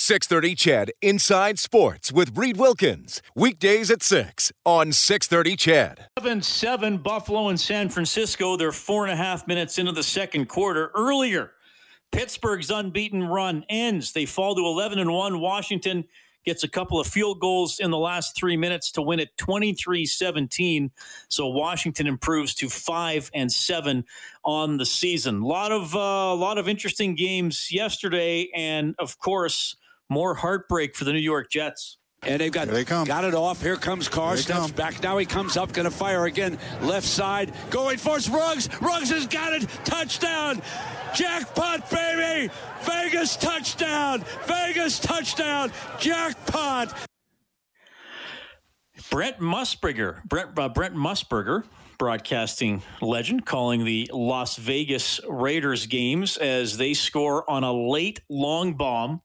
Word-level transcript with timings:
630 0.00 0.54
CHED 0.54 0.92
Inside 1.02 1.58
Sports 1.58 2.10
with 2.10 2.34
Reed 2.34 2.56
Wilkins. 2.56 3.20
Weekdays 3.36 3.90
at 3.90 4.02
6 4.02 4.50
on 4.64 4.92
630 4.92 5.56
CHED. 5.56 6.06
7 6.18 6.40
7 6.40 6.98
Buffalo 6.98 7.48
and 7.48 7.60
San 7.60 7.90
Francisco. 7.90 8.56
They're 8.56 8.72
four 8.72 9.04
and 9.04 9.12
a 9.12 9.16
half 9.16 9.46
minutes 9.46 9.76
into 9.76 9.92
the 9.92 10.02
second 10.02 10.46
quarter. 10.46 10.90
Earlier, 10.94 11.52
Pittsburgh's 12.12 12.70
unbeaten 12.70 13.24
run 13.24 13.62
ends. 13.68 14.12
They 14.12 14.24
fall 14.24 14.54
to 14.54 14.62
11 14.62 14.98
and 14.98 15.12
1. 15.12 15.38
Washington 15.38 16.04
gets 16.46 16.64
a 16.64 16.68
couple 16.68 16.98
of 16.98 17.06
field 17.06 17.38
goals 17.38 17.78
in 17.78 17.90
the 17.90 17.98
last 17.98 18.34
three 18.34 18.56
minutes 18.56 18.90
to 18.92 19.02
win 19.02 19.20
it 19.20 19.36
23 19.36 20.06
17. 20.06 20.90
So 21.28 21.48
Washington 21.48 22.06
improves 22.06 22.54
to 22.54 22.70
5 22.70 23.30
and 23.34 23.52
7 23.52 24.02
on 24.46 24.78
the 24.78 24.86
season. 24.86 25.42
A 25.42 25.46
lot 25.46 25.72
of, 25.72 25.94
uh, 25.94 25.98
a 25.98 26.34
lot 26.34 26.56
of 26.56 26.70
interesting 26.70 27.14
games 27.14 27.70
yesterday. 27.70 28.48
And 28.54 28.94
of 28.98 29.18
course, 29.18 29.76
more 30.10 30.34
heartbreak 30.34 30.94
for 30.94 31.04
the 31.04 31.12
New 31.12 31.18
York 31.20 31.50
Jets. 31.50 31.96
And 32.22 32.38
they've 32.38 32.52
got 32.52 32.68
they 32.68 32.84
come. 32.84 33.06
got 33.06 33.24
it 33.24 33.34
off. 33.34 33.62
Here 33.62 33.76
comes 33.76 34.06
Carr. 34.06 34.36
They 34.36 34.42
Steps 34.42 34.60
come. 34.60 34.70
back. 34.72 35.02
Now 35.02 35.16
he 35.16 35.24
comes 35.24 35.56
up, 35.56 35.72
going 35.72 35.86
to 35.86 35.90
fire 35.90 36.26
again. 36.26 36.58
Left 36.82 37.06
side, 37.06 37.54
going 37.70 37.96
for 37.96 38.18
it. 38.18 38.28
Ruggs. 38.28 38.68
Ruggs 38.82 39.08
has 39.08 39.26
got 39.26 39.54
it. 39.54 39.66
Touchdown. 39.84 40.60
Jackpot, 41.14 41.90
baby. 41.90 42.52
Vegas 42.82 43.36
touchdown. 43.36 44.22
Vegas 44.46 44.98
touchdown. 44.98 45.72
Jackpot. 45.98 46.94
Brett 49.10 49.40
Musburger, 49.40 50.22
Brett, 50.24 50.48
uh, 50.56 50.68
Brent 50.68 50.94
Musburger, 50.94 51.64
broadcasting 51.98 52.82
legend, 53.00 53.44
calling 53.44 53.84
the 53.84 54.08
Las 54.12 54.56
Vegas 54.56 55.20
Raiders 55.26 55.86
games 55.86 56.36
as 56.36 56.76
they 56.76 56.94
score 56.94 57.48
on 57.50 57.64
a 57.64 57.72
late 57.72 58.20
long 58.28 58.74
bomb 58.74 59.20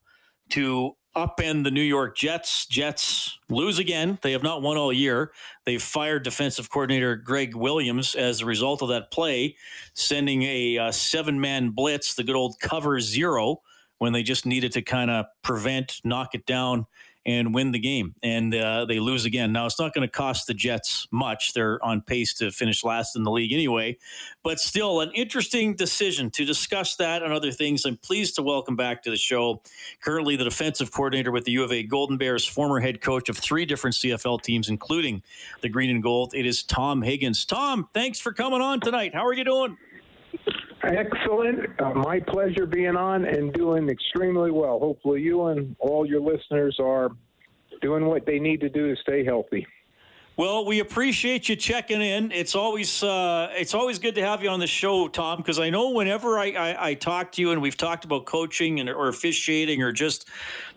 to 0.50 0.96
upend 1.16 1.64
the 1.64 1.72
New 1.72 1.82
York 1.82 2.18
Jets. 2.18 2.66
Jets 2.66 3.40
lose 3.50 3.80
again. 3.80 4.20
They 4.22 4.34
have 4.34 4.44
not 4.44 4.62
won 4.62 4.78
all 4.78 4.92
year. 4.92 5.32
They've 5.66 5.82
fired 5.82 6.24
defensive 6.24 6.70
coordinator 6.70 7.16
Gregg 7.16 7.56
Williams 7.56 8.16
as 8.16 8.42
a 8.42 8.46
result 8.46 8.82
of 8.82 8.90
that 8.90 9.12
play, 9.12 9.56
sending 9.94 10.44
a 10.44 10.78
uh, 10.78 10.92
seven 10.92 11.40
man 11.40 11.70
blitz, 11.70 12.16
the 12.16 12.24
good 12.24 12.36
old 12.36 12.60
cover 12.60 13.00
zero, 13.00 13.62
when 14.00 14.12
they 14.12 14.24
just 14.24 14.46
needed 14.46 14.74
to 14.74 14.82
kind 14.82 15.10
of 15.10 15.26
prevent, 15.42 16.02
knock 16.04 16.36
it 16.36 16.46
down, 16.46 16.86
and 17.26 17.54
win 17.54 17.72
the 17.72 17.80
game. 17.80 18.14
And 18.22 18.54
uh, 18.54 18.86
they 18.86 19.00
lose 19.00 19.26
again. 19.26 19.52
Now, 19.52 19.66
it's 19.66 19.80
not 19.80 19.94
going 19.94 20.08
to 20.08 20.12
cost 20.12 20.48
the 20.48 20.54
Jets 20.54 21.08
much. 21.12 21.54
They're 21.54 21.84
on 21.84 22.02
pace 22.02 22.34
to 22.36 22.52
finish 22.52 22.84
last 22.84 23.16
in 23.16 23.24
the 23.24 23.32
league 23.32 23.52
anyway. 23.52 23.98
But 24.44 24.60
still, 24.60 25.02
an 25.02 25.12
interesting 25.16 25.76
decision 25.76 26.30
to 26.32 26.46
discuss 26.46 26.96
that 26.98 27.24
and 27.24 27.34
other 27.34 27.52
things. 27.52 27.86
I'm 27.86 27.98
pleased 27.98 28.36
to 28.36 28.44
welcome 28.44 28.76
back 28.76 29.02
to 29.04 29.10
the 29.10 29.18
show 29.18 29.62
currently 30.02 30.36
the 30.36 30.44
defensive 30.44 30.92
coordinator 30.92 31.32
with 31.32 31.46
the 31.46 31.52
U 31.54 31.64
of 31.64 31.72
A 31.72 31.84
Golden 31.84 32.18
Bears, 32.18 32.46
former 32.46 32.80
head 32.80 33.02
coach 33.02 33.28
of 33.30 33.38
three 33.38 33.66
different 33.66 33.96
CFL 33.96 34.42
teams, 34.42 34.70
including 34.70 35.24
the 35.62 35.70
Green 35.70 35.90
and 35.90 36.04
Gold. 36.04 36.34
It 36.36 36.46
is 36.46 36.64
Tom 36.64 37.02
Higgins. 37.02 37.46
Tom, 37.46 37.90
thanks 37.94 38.20
for 38.20 38.34
coming 38.34 38.62
on 38.62 38.80
tonight. 38.80 39.14
How 39.16 39.26
are 39.26 39.34
you 39.34 39.44
doing? 39.44 39.78
Excellent. 40.86 41.70
Uh, 41.80 41.94
my 41.96 42.20
pleasure 42.20 42.66
being 42.66 42.96
on 42.96 43.26
and 43.26 43.52
doing 43.54 43.90
extremely 43.90 44.52
well. 44.52 44.80
Hopefully, 44.80 45.22
you 45.22 45.46
and 45.46 45.76
all 45.80 46.06
your 46.06 46.22
listeners 46.22 46.78
are 46.80 47.10
doing 47.82 48.06
what 48.06 48.26
they 48.26 48.40
need 48.40 48.62
to 48.62 48.70
do 48.70 48.94
to 48.94 49.02
stay 49.02 49.26
healthy. 49.26 49.66
Well, 50.38 50.66
we 50.66 50.82
appreciate 50.82 51.48
you 51.48 51.56
checking 51.56 52.02
in. 52.02 52.32
It's 52.32 52.56
always 52.56 53.02
uh, 53.02 53.50
it's 53.54 53.74
always 53.74 54.00
good 54.00 54.16
to 54.16 54.22
have 54.22 54.44
you 54.44 54.50
on 54.50 54.60
the 54.60 54.68
show, 54.68 55.08
Tom, 55.08 55.38
because 55.38 55.60
I 55.60 55.70
know 55.70 55.92
whenever 55.92 56.38
I, 56.38 56.52
I, 56.52 56.90
I, 56.90 56.94
talk 56.94 57.32
to 57.34 57.42
you 57.42 57.52
and 57.52 57.62
we've 57.62 57.78
talked 57.78 58.04
about 58.04 58.26
coaching 58.26 58.82
and 58.82 58.90
or 58.90 59.08
officiating 59.08 59.82
or 59.82 59.94
just 59.94 60.28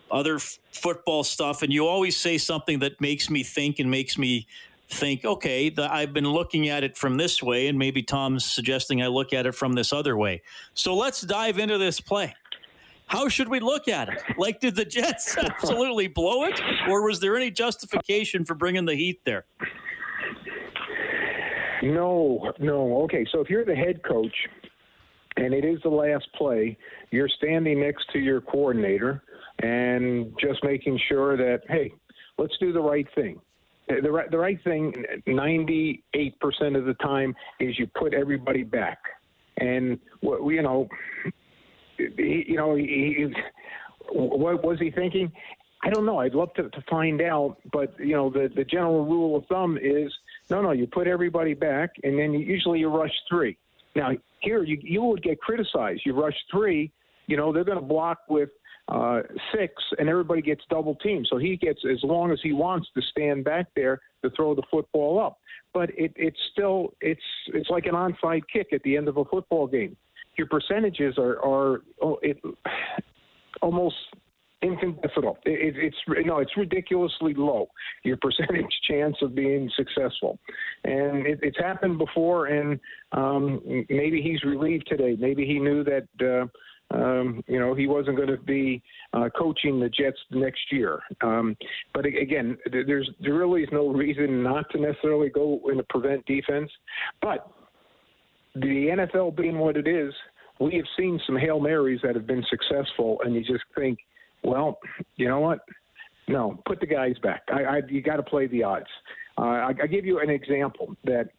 other 0.09 0.35
f- 0.35 0.57
football 0.71 1.25
stuff, 1.25 1.61
and 1.61 1.73
you 1.73 1.85
always 1.85 2.15
say 2.15 2.37
something 2.37 2.79
that 2.79 3.01
makes 3.01 3.29
me 3.29 3.43
think 3.43 3.79
and 3.79 3.91
makes 3.91 4.17
me 4.17 4.47
think, 4.89 5.23
okay, 5.23 5.69
the, 5.69 5.91
I've 5.91 6.13
been 6.13 6.29
looking 6.29 6.67
at 6.67 6.83
it 6.83 6.97
from 6.97 7.17
this 7.17 7.43
way, 7.43 7.67
and 7.67 7.77
maybe 7.77 8.01
Tom's 8.01 8.45
suggesting 8.45 9.01
I 9.01 9.07
look 9.07 9.33
at 9.33 9.45
it 9.45 9.53
from 9.53 9.73
this 9.73 9.93
other 9.93 10.17
way. 10.17 10.41
So 10.73 10.95
let's 10.95 11.21
dive 11.21 11.59
into 11.59 11.77
this 11.77 11.99
play. 11.99 12.33
How 13.07 13.27
should 13.27 13.49
we 13.49 13.59
look 13.59 13.87
at 13.87 14.09
it? 14.09 14.21
Like, 14.37 14.59
did 14.59 14.75
the 14.75 14.85
Jets 14.85 15.37
absolutely 15.43 16.07
blow 16.07 16.43
it, 16.43 16.59
or 16.87 17.03
was 17.07 17.19
there 17.19 17.35
any 17.35 17.51
justification 17.51 18.45
for 18.45 18.55
bringing 18.55 18.85
the 18.85 18.95
heat 18.95 19.21
there? 19.25 19.45
No, 21.81 22.51
no. 22.59 23.01
Okay, 23.03 23.25
so 23.31 23.41
if 23.41 23.49
you're 23.49 23.65
the 23.65 23.75
head 23.75 24.03
coach 24.03 24.35
and 25.37 25.53
it 25.53 25.63
is 25.63 25.79
the 25.83 25.89
last 25.89 26.27
play, 26.35 26.77
you're 27.11 27.29
standing 27.29 27.79
next 27.79 28.05
to 28.11 28.19
your 28.19 28.41
coordinator 28.41 29.23
and 29.63 30.33
just 30.39 30.63
making 30.63 30.99
sure 31.07 31.37
that, 31.37 31.61
hey, 31.67 31.91
let's 32.37 32.57
do 32.59 32.73
the 32.73 32.81
right 32.81 33.07
thing. 33.15 33.39
Uh, 33.89 34.01
the 34.01 34.11
right, 34.11 34.29
the 34.29 34.37
right 34.37 34.61
thing, 34.63 34.93
98% 35.27 36.01
of 36.77 36.85
the 36.85 36.95
time, 37.01 37.35
is 37.59 37.77
you 37.79 37.87
put 37.97 38.13
everybody 38.13 38.63
back. 38.63 38.99
And, 39.57 39.99
what 40.21 40.45
you 40.49 40.61
know, 40.61 40.87
you 41.97 42.55
know, 42.55 42.75
he, 42.75 43.15
he, 43.17 43.33
what 44.11 44.63
was 44.63 44.79
he 44.79 44.91
thinking? 44.91 45.31
I 45.83 45.89
don't 45.89 46.05
know. 46.05 46.19
I'd 46.19 46.33
love 46.33 46.53
to, 46.55 46.69
to 46.69 46.83
find 46.89 47.21
out, 47.21 47.57
but 47.71 47.97
you 47.99 48.13
know, 48.13 48.29
the 48.29 48.49
the 48.53 48.65
general 48.65 49.05
rule 49.05 49.37
of 49.37 49.45
thumb 49.47 49.77
is 49.81 50.11
no, 50.49 50.61
no. 50.61 50.71
You 50.71 50.87
put 50.87 51.07
everybody 51.07 51.53
back, 51.53 51.91
and 52.03 52.19
then 52.19 52.33
you, 52.33 52.39
usually 52.39 52.79
you 52.79 52.89
rush 52.89 53.13
three. 53.29 53.57
Now 53.95 54.11
here, 54.41 54.63
you 54.63 54.77
you 54.81 55.01
would 55.03 55.23
get 55.23 55.39
criticized. 55.39 56.01
You 56.05 56.19
rush 56.19 56.35
three. 56.51 56.91
You 57.27 57.37
know, 57.37 57.53
they're 57.53 57.63
going 57.63 57.79
to 57.79 57.85
block 57.85 58.19
with 58.27 58.49
uh, 58.89 59.21
six, 59.53 59.73
and 59.97 60.09
everybody 60.09 60.41
gets 60.41 60.61
double 60.69 60.95
teamed. 60.95 61.27
So 61.29 61.37
he 61.37 61.55
gets 61.55 61.79
as 61.89 61.99
long 62.03 62.31
as 62.31 62.39
he 62.43 62.51
wants 62.51 62.89
to 62.95 63.01
stand 63.01 63.45
back 63.45 63.67
there 63.75 64.01
to 64.23 64.29
throw 64.31 64.55
the 64.55 64.63
football 64.69 65.19
up. 65.19 65.39
But 65.73 65.91
it, 65.91 66.11
it's 66.15 66.39
still 66.51 66.93
it's 66.99 67.21
it's 67.53 67.69
like 67.69 67.85
an 67.85 67.93
onside 67.93 68.41
kick 68.51 68.73
at 68.73 68.81
the 68.83 68.97
end 68.97 69.07
of 69.07 69.17
a 69.17 69.25
football 69.25 69.67
game 69.67 69.95
your 70.39 70.47
percentages 70.47 71.15
are 71.17 71.37
are 71.45 71.81
oh, 72.01 72.17
it, 72.23 72.41
almost 73.61 73.95
infinitesimal. 74.61 75.37
It, 75.45 75.75
it's 75.75 76.25
no, 76.25 76.39
it's 76.39 76.55
ridiculously 76.57 77.33
low. 77.35 77.67
Your 78.03 78.17
percentage 78.21 78.73
chance 78.89 79.17
of 79.21 79.35
being 79.35 79.69
successful, 79.75 80.39
and 80.85 81.27
it, 81.27 81.39
it's 81.43 81.59
happened 81.59 81.99
before. 81.99 82.47
And 82.47 82.79
um, 83.11 83.61
maybe 83.89 84.21
he's 84.21 84.41
relieved 84.43 84.87
today. 84.87 85.15
Maybe 85.19 85.45
he 85.45 85.59
knew 85.59 85.83
that. 85.83 86.07
Uh, 86.19 86.47
um, 86.91 87.43
you 87.47 87.59
know, 87.59 87.75
he 87.75 87.87
wasn't 87.87 88.17
going 88.17 88.29
to 88.29 88.37
be 88.37 88.81
uh, 89.13 89.29
coaching 89.37 89.79
the 89.79 89.89
Jets 89.89 90.17
next 90.31 90.71
year. 90.71 90.99
Um, 91.21 91.55
but 91.93 92.05
again, 92.05 92.57
there's 92.71 93.09
there 93.21 93.35
really 93.35 93.61
is 93.61 93.69
no 93.71 93.89
reason 93.89 94.43
not 94.43 94.69
to 94.71 94.79
necessarily 94.79 95.29
go 95.29 95.61
in 95.71 95.79
a 95.79 95.83
prevent 95.83 96.25
defense. 96.25 96.69
But 97.21 97.51
the 98.55 99.07
NFL 99.11 99.37
being 99.37 99.59
what 99.59 99.77
it 99.77 99.87
is, 99.87 100.13
we 100.59 100.75
have 100.75 100.85
seen 100.97 101.19
some 101.25 101.37
Hail 101.37 101.59
Marys 101.59 101.99
that 102.03 102.15
have 102.15 102.25
been 102.25 102.43
successful, 102.49 103.19
and 103.23 103.35
you 103.35 103.41
just 103.41 103.63
think, 103.77 103.99
well, 104.43 104.79
you 105.15 105.27
know 105.27 105.39
what? 105.39 105.59
No, 106.27 106.61
put 106.65 106.79
the 106.79 106.87
guys 106.87 107.15
back. 107.21 107.43
I, 107.49 107.63
I 107.63 107.81
you 107.87 108.01
got 108.01 108.17
to 108.17 108.23
play 108.23 108.47
the 108.47 108.63
odds. 108.63 108.85
Uh, 109.37 109.41
I, 109.41 109.73
I 109.83 109.87
give 109.87 110.05
you 110.05 110.19
an 110.19 110.29
example 110.29 110.95
that 111.05 111.29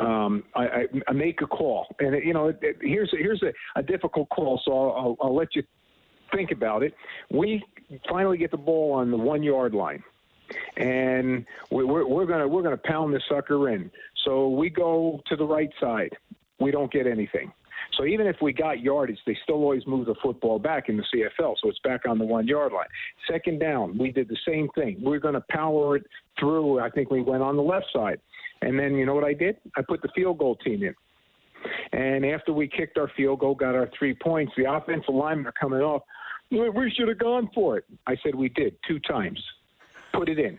um, 0.00 0.44
I, 0.54 0.64
I, 0.64 0.86
I 1.08 1.12
make 1.12 1.40
a 1.42 1.46
call, 1.46 1.86
and 2.00 2.14
it, 2.14 2.24
you 2.24 2.34
know, 2.34 2.48
it, 2.48 2.58
it, 2.62 2.76
here's 2.80 3.12
a, 3.12 3.16
here's 3.16 3.42
a, 3.42 3.52
a 3.78 3.82
difficult 3.82 4.28
call, 4.28 4.60
so 4.64 4.72
I'll, 4.72 4.92
I'll, 4.92 5.16
I'll 5.22 5.34
let 5.34 5.54
you 5.54 5.62
think 6.34 6.50
about 6.50 6.82
it. 6.82 6.94
We 7.30 7.64
finally 8.08 8.38
get 8.38 8.50
the 8.50 8.56
ball 8.56 8.92
on 8.92 9.10
the 9.10 9.16
one 9.16 9.42
yard 9.42 9.74
line, 9.74 10.02
and 10.76 11.46
we're, 11.70 12.06
we're 12.06 12.26
gonna 12.26 12.46
we're 12.46 12.62
gonna 12.62 12.76
pound 12.76 13.14
this 13.14 13.22
sucker 13.28 13.70
in. 13.70 13.90
So 14.24 14.48
we 14.48 14.70
go 14.70 15.20
to 15.26 15.36
the 15.36 15.44
right 15.44 15.70
side. 15.80 16.16
We 16.58 16.70
don't 16.70 16.92
get 16.92 17.06
anything. 17.06 17.52
So 17.96 18.04
even 18.04 18.26
if 18.26 18.36
we 18.42 18.52
got 18.52 18.80
yardage, 18.80 19.18
they 19.26 19.36
still 19.42 19.56
always 19.56 19.86
move 19.86 20.06
the 20.06 20.14
football 20.22 20.58
back 20.58 20.88
in 20.88 20.96
the 20.96 21.04
CFL, 21.14 21.54
so 21.62 21.68
it's 21.68 21.78
back 21.80 22.06
on 22.06 22.18
the 22.18 22.24
one 22.24 22.46
yard 22.46 22.72
line. 22.72 22.86
Second 23.30 23.60
down, 23.60 23.96
we 23.96 24.10
did 24.10 24.28
the 24.28 24.36
same 24.46 24.68
thing. 24.74 25.00
We 25.02 25.16
are 25.16 25.20
going 25.20 25.34
to 25.34 25.44
power 25.48 25.96
it 25.96 26.06
through. 26.38 26.80
I 26.80 26.90
think 26.90 27.10
we 27.10 27.22
went 27.22 27.42
on 27.42 27.56
the 27.56 27.62
left 27.62 27.86
side, 27.92 28.20
and 28.62 28.78
then 28.78 28.94
you 28.94 29.06
know 29.06 29.14
what 29.14 29.24
I 29.24 29.32
did? 29.32 29.56
I 29.76 29.82
put 29.82 30.02
the 30.02 30.08
field 30.14 30.38
goal 30.38 30.56
team 30.56 30.82
in. 30.82 30.94
And 31.92 32.24
after 32.26 32.52
we 32.52 32.68
kicked 32.68 32.98
our 32.98 33.10
field 33.16 33.40
goal, 33.40 33.54
got 33.54 33.74
our 33.74 33.90
three 33.98 34.14
points, 34.14 34.52
the 34.56 34.70
offensive 34.70 35.14
linemen 35.14 35.46
are 35.46 35.52
coming 35.52 35.80
off. 35.80 36.02
we 36.50 36.92
should 36.96 37.08
have 37.08 37.18
gone 37.18 37.48
for 37.54 37.78
it. 37.78 37.84
I 38.06 38.16
said, 38.22 38.34
we 38.34 38.48
did 38.50 38.76
two 38.86 39.00
times. 39.00 39.42
Put 40.12 40.28
it 40.28 40.38
in. 40.38 40.58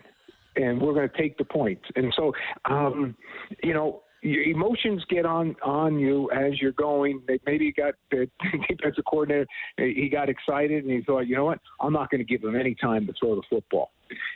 And 0.56 0.82
we're 0.82 0.94
going 0.94 1.10
to 1.10 1.18
take 1.18 1.38
the 1.38 1.46
points. 1.46 1.84
And 1.96 2.12
so, 2.16 2.34
um, 2.66 3.16
you 3.64 3.74
know, 3.74 4.02
your 4.24 4.44
emotions 4.44 5.04
get 5.10 5.26
on 5.26 5.56
on 5.64 6.00
you 6.00 6.30
as 6.32 6.60
you're 6.60 6.72
going. 6.72 7.22
Maybe 7.46 7.66
you 7.66 7.74
got 7.74 7.94
the 8.10 8.28
defensive 8.70 9.04
coordinator. 9.10 9.46
He 9.78 10.10
got 10.12 10.30
excited 10.30 10.84
and 10.84 10.92
he 10.92 11.02
thought, 11.02 11.22
you 11.22 11.36
know 11.36 11.46
what? 11.46 11.60
I'm 11.80 11.94
not 11.94 12.10
going 12.10 12.20
to 12.20 12.26
give 12.26 12.44
him 12.44 12.56
any 12.56 12.76
time 12.76 13.06
to 13.08 13.14
throw 13.20 13.36
the 13.36 13.44
football. 13.50 13.92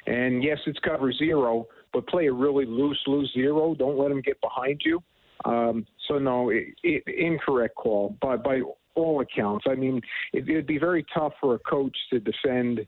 And 0.05 0.43
yes, 0.43 0.59
it's 0.67 0.79
cover 0.79 1.11
zero, 1.11 1.67
but 1.93 2.07
play 2.07 2.27
a 2.27 2.33
really 2.33 2.65
loose, 2.65 2.99
loose 3.07 3.31
zero. 3.33 3.75
Don't 3.75 3.97
let 3.97 4.11
him 4.11 4.21
get 4.21 4.39
behind 4.41 4.81
you. 4.85 5.01
Um, 5.45 5.85
so 6.07 6.19
no, 6.19 6.49
it, 6.49 6.65
it, 6.83 7.03
incorrect 7.07 7.75
call. 7.75 8.15
But 8.21 8.43
by 8.43 8.61
all 8.95 9.21
accounts, 9.21 9.65
I 9.69 9.75
mean, 9.75 10.01
it, 10.33 10.47
it'd 10.47 10.67
be 10.67 10.77
very 10.77 11.05
tough 11.13 11.33
for 11.39 11.55
a 11.55 11.59
coach 11.59 11.95
to 12.11 12.19
defend 12.19 12.81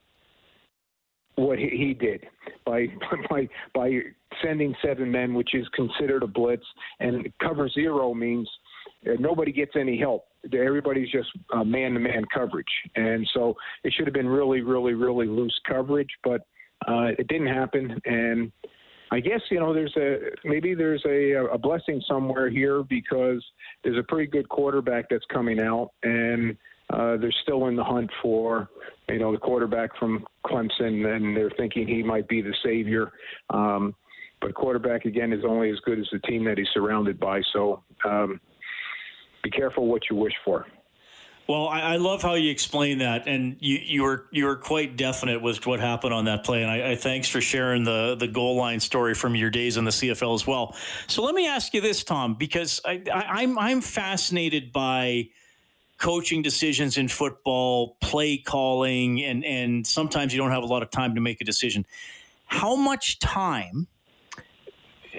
what 1.35 1.57
he, 1.57 1.69
he 1.69 1.93
did 1.93 2.25
by 2.65 2.87
by 3.29 3.47
by 3.73 3.99
sending 4.43 4.75
seven 4.83 5.11
men, 5.11 5.33
which 5.33 5.53
is 5.53 5.67
considered 5.75 6.23
a 6.23 6.27
blitz, 6.27 6.65
and 6.99 7.27
cover 7.41 7.69
zero 7.69 8.13
means 8.13 8.49
nobody 9.19 9.51
gets 9.51 9.71
any 9.79 9.97
help. 9.97 10.25
Everybody's 10.53 11.09
just 11.09 11.29
man 11.65 11.93
to 11.93 11.99
man 11.99 12.23
coverage, 12.33 12.65
and 12.95 13.27
so 13.33 13.55
it 13.83 13.93
should 13.93 14.05
have 14.05 14.13
been 14.13 14.27
really, 14.27 14.61
really, 14.61 14.93
really 14.93 15.27
loose 15.27 15.57
coverage, 15.67 16.09
but 16.23 16.41
uh, 16.87 17.11
it 17.17 17.27
didn't 17.27 17.47
happen. 17.47 17.99
And 18.05 18.51
I 19.13 19.19
guess 19.19 19.41
you 19.51 19.59
know 19.59 19.75
there's 19.75 19.95
a 19.95 20.31
maybe 20.43 20.73
there's 20.73 21.03
a, 21.05 21.33
a 21.53 21.57
blessing 21.57 22.01
somewhere 22.07 22.49
here 22.49 22.81
because 22.81 23.45
there's 23.83 23.97
a 23.97 24.03
pretty 24.11 24.25
good 24.25 24.49
quarterback 24.49 25.05
that's 25.07 25.25
coming 25.31 25.61
out, 25.61 25.91
and 26.01 26.57
uh, 26.89 27.17
they're 27.17 27.31
still 27.43 27.67
in 27.67 27.75
the 27.75 27.83
hunt 27.83 28.09
for 28.23 28.69
you 29.09 29.19
know 29.19 29.31
the 29.31 29.37
quarterback 29.37 29.95
from 29.99 30.25
Clemson, 30.47 31.15
and 31.15 31.37
they're 31.37 31.51
thinking 31.57 31.87
he 31.87 32.01
might 32.01 32.27
be 32.27 32.41
the 32.41 32.55
savior. 32.65 33.11
Um, 33.51 33.93
but 34.41 34.55
quarterback 34.55 35.05
again 35.05 35.31
is 35.31 35.45
only 35.47 35.69
as 35.69 35.77
good 35.85 35.99
as 35.99 36.07
the 36.11 36.19
team 36.27 36.43
that 36.45 36.57
he's 36.57 36.67
surrounded 36.73 37.19
by. 37.19 37.41
So 37.53 37.83
um, 38.03 38.41
be 39.43 39.51
careful 39.51 39.85
what 39.85 40.01
you 40.09 40.15
wish 40.15 40.33
for. 40.43 40.65
Well, 41.47 41.67
I, 41.67 41.81
I, 41.81 41.95
love 41.97 42.21
how 42.21 42.35
you 42.35 42.49
explain 42.49 42.99
that, 42.99 43.27
and 43.27 43.57
you, 43.59 43.77
you 43.83 44.03
were 44.03 44.27
you 44.31 44.45
were 44.45 44.55
quite 44.55 44.95
definite 44.95 45.41
with 45.41 45.65
what 45.65 45.81
happened 45.81 46.13
on 46.13 46.23
that 46.25 46.45
play. 46.45 46.63
And 46.63 46.71
I, 46.71 46.91
I, 46.91 46.95
thanks 46.95 47.27
for 47.27 47.41
sharing 47.41 47.83
the 47.83 48.15
the 48.17 48.29
goal 48.29 48.55
line 48.55 48.79
story 48.79 49.13
from 49.13 49.35
your 49.35 49.49
days 49.49 49.75
in 49.75 49.83
the 49.83 49.91
CFL 49.91 50.35
as 50.35 50.47
well. 50.47 50.73
So 51.07 51.21
let 51.21 51.35
me 51.35 51.45
ask 51.45 51.73
you 51.73 51.81
this, 51.81 52.05
Tom, 52.05 52.35
because 52.35 52.79
I, 52.85 53.03
I, 53.13 53.41
I'm 53.41 53.59
I'm 53.59 53.81
fascinated 53.81 54.71
by 54.71 55.29
coaching 55.97 56.41
decisions 56.43 56.97
in 56.97 57.09
football, 57.09 57.97
play 57.99 58.37
calling, 58.37 59.21
and 59.21 59.43
and 59.43 59.85
sometimes 59.85 60.33
you 60.33 60.39
don't 60.39 60.51
have 60.51 60.63
a 60.63 60.67
lot 60.67 60.81
of 60.81 60.91
time 60.91 61.13
to 61.15 61.21
make 61.21 61.41
a 61.41 61.45
decision. 61.45 61.85
How 62.45 62.77
much 62.77 63.19
time? 63.19 63.87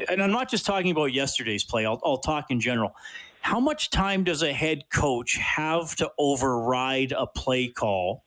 And 0.08 0.22
I'm 0.22 0.32
not 0.32 0.50
just 0.50 0.64
talking 0.64 0.90
about 0.90 1.12
yesterday's 1.12 1.64
play. 1.64 1.84
I'll, 1.84 2.00
I'll 2.02 2.18
talk 2.18 2.50
in 2.50 2.60
general 2.60 2.94
how 3.44 3.60
much 3.60 3.90
time 3.90 4.24
does 4.24 4.42
a 4.42 4.54
head 4.54 4.88
coach 4.88 5.36
have 5.36 5.94
to 5.96 6.10
override 6.18 7.12
a 7.12 7.26
play 7.26 7.68
call 7.68 8.24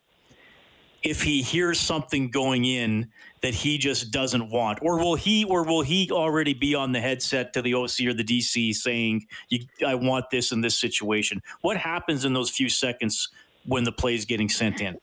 if 1.01 1.23
he 1.23 1.41
hears 1.41 1.79
something 1.79 2.29
going 2.29 2.65
in 2.65 3.09
that 3.41 3.55
he 3.55 3.79
just 3.79 4.11
doesn't 4.11 4.51
want? 4.51 4.77
Or 4.83 4.99
will 4.99 5.15
he 5.15 5.43
or 5.43 5.63
will 5.63 5.81
he 5.81 6.11
already 6.11 6.53
be 6.53 6.75
on 6.75 6.91
the 6.91 7.01
headset 7.01 7.51
to 7.53 7.63
the 7.63 7.73
OC 7.73 8.01
or 8.05 8.13
the 8.13 8.23
DC 8.23 8.75
saying 8.75 9.25
I 9.85 9.95
want 9.95 10.29
this 10.29 10.51
in 10.51 10.61
this 10.61 10.77
situation 10.77 11.41
what 11.61 11.77
happens 11.77 12.23
in 12.23 12.33
those 12.33 12.51
few 12.51 12.69
seconds 12.69 13.29
when 13.65 13.85
the 13.85 13.91
play 13.91 14.13
is 14.13 14.25
getting 14.25 14.49
sent 14.49 14.81
in? 14.81 14.99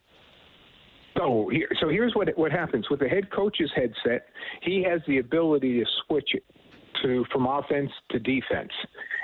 So, 1.16 1.50
so 1.80 1.88
here's 1.88 2.14
what 2.14 2.28
what 2.38 2.52
happens. 2.52 2.88
With 2.88 3.00
the 3.00 3.08
head 3.08 3.32
coach's 3.32 3.72
headset. 3.74 4.28
He 4.62 4.84
has 4.84 5.00
the 5.08 5.18
ability 5.18 5.80
to 5.80 5.86
switch 6.06 6.34
it 6.34 6.44
to 7.02 7.24
from 7.32 7.46
offense 7.46 7.90
to 8.10 8.18
defense. 8.18 8.72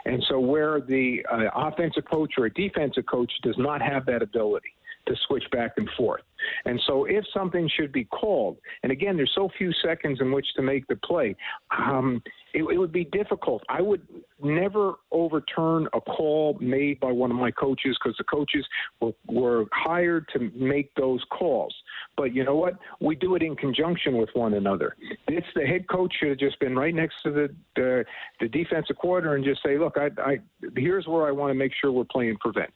And 0.04 0.22
so, 0.28 0.40
where 0.40 0.80
the 0.80 1.24
uh, 1.30 1.48
offensive 1.54 2.04
coach 2.10 2.34
or 2.38 2.46
a 2.46 2.54
defensive 2.54 3.04
coach 3.06 3.32
does 3.42 3.56
not 3.58 3.82
have 3.82 4.06
that 4.06 4.22
ability 4.22 4.74
to 5.06 5.14
switch 5.26 5.44
back 5.50 5.72
and 5.76 5.88
forth. 5.96 6.22
And 6.64 6.80
so, 6.86 7.04
if 7.04 7.24
something 7.34 7.68
should 7.76 7.92
be 7.92 8.04
called, 8.04 8.56
and 8.82 8.90
again, 8.90 9.16
there's 9.16 9.32
so 9.34 9.50
few 9.58 9.72
seconds 9.84 10.20
in 10.20 10.32
which 10.32 10.46
to 10.56 10.62
make 10.62 10.86
the 10.86 10.96
play, 10.96 11.36
um, 11.76 12.22
it, 12.54 12.62
it, 12.62 12.78
would 12.78 12.92
be 12.92 13.04
difficult. 13.04 13.62
I 13.68 13.82
would 13.82 14.02
never 14.42 14.94
overturn 15.12 15.86
a 15.92 16.00
call 16.00 16.56
made 16.60 16.98
by 17.00 17.12
one 17.12 17.30
of 17.30 17.36
my 17.36 17.50
coaches 17.50 17.96
because 18.02 18.16
the 18.16 18.24
coaches 18.24 18.66
were, 19.00 19.12
were 19.26 19.64
hired 19.72 20.28
to 20.32 20.50
make 20.54 20.94
those 20.94 21.22
calls. 21.30 21.74
But 22.16 22.34
you 22.34 22.44
know 22.44 22.56
what? 22.56 22.74
We 23.00 23.16
do 23.16 23.34
it 23.34 23.42
in 23.42 23.56
conjunction 23.56 24.16
with 24.16 24.28
one 24.34 24.54
another. 24.54 24.94
It's 25.28 25.46
the 25.54 25.66
head 25.66 25.88
coach 25.88 26.12
should 26.18 26.28
have 26.28 26.38
just 26.38 26.60
been 26.60 26.76
right 26.76 26.94
next 26.94 27.14
to 27.24 27.30
the 27.30 27.48
the, 27.76 28.04
the 28.40 28.48
defensive 28.48 28.96
coordinator 29.00 29.36
and 29.36 29.44
just 29.44 29.62
say, 29.62 29.78
"Look, 29.78 29.96
I, 29.96 30.10
I 30.20 30.38
here's 30.76 31.06
where 31.06 31.26
I 31.26 31.30
want 31.30 31.50
to 31.50 31.54
make 31.54 31.72
sure 31.80 31.92
we're 31.92 32.04
playing 32.04 32.36
prevent." 32.38 32.72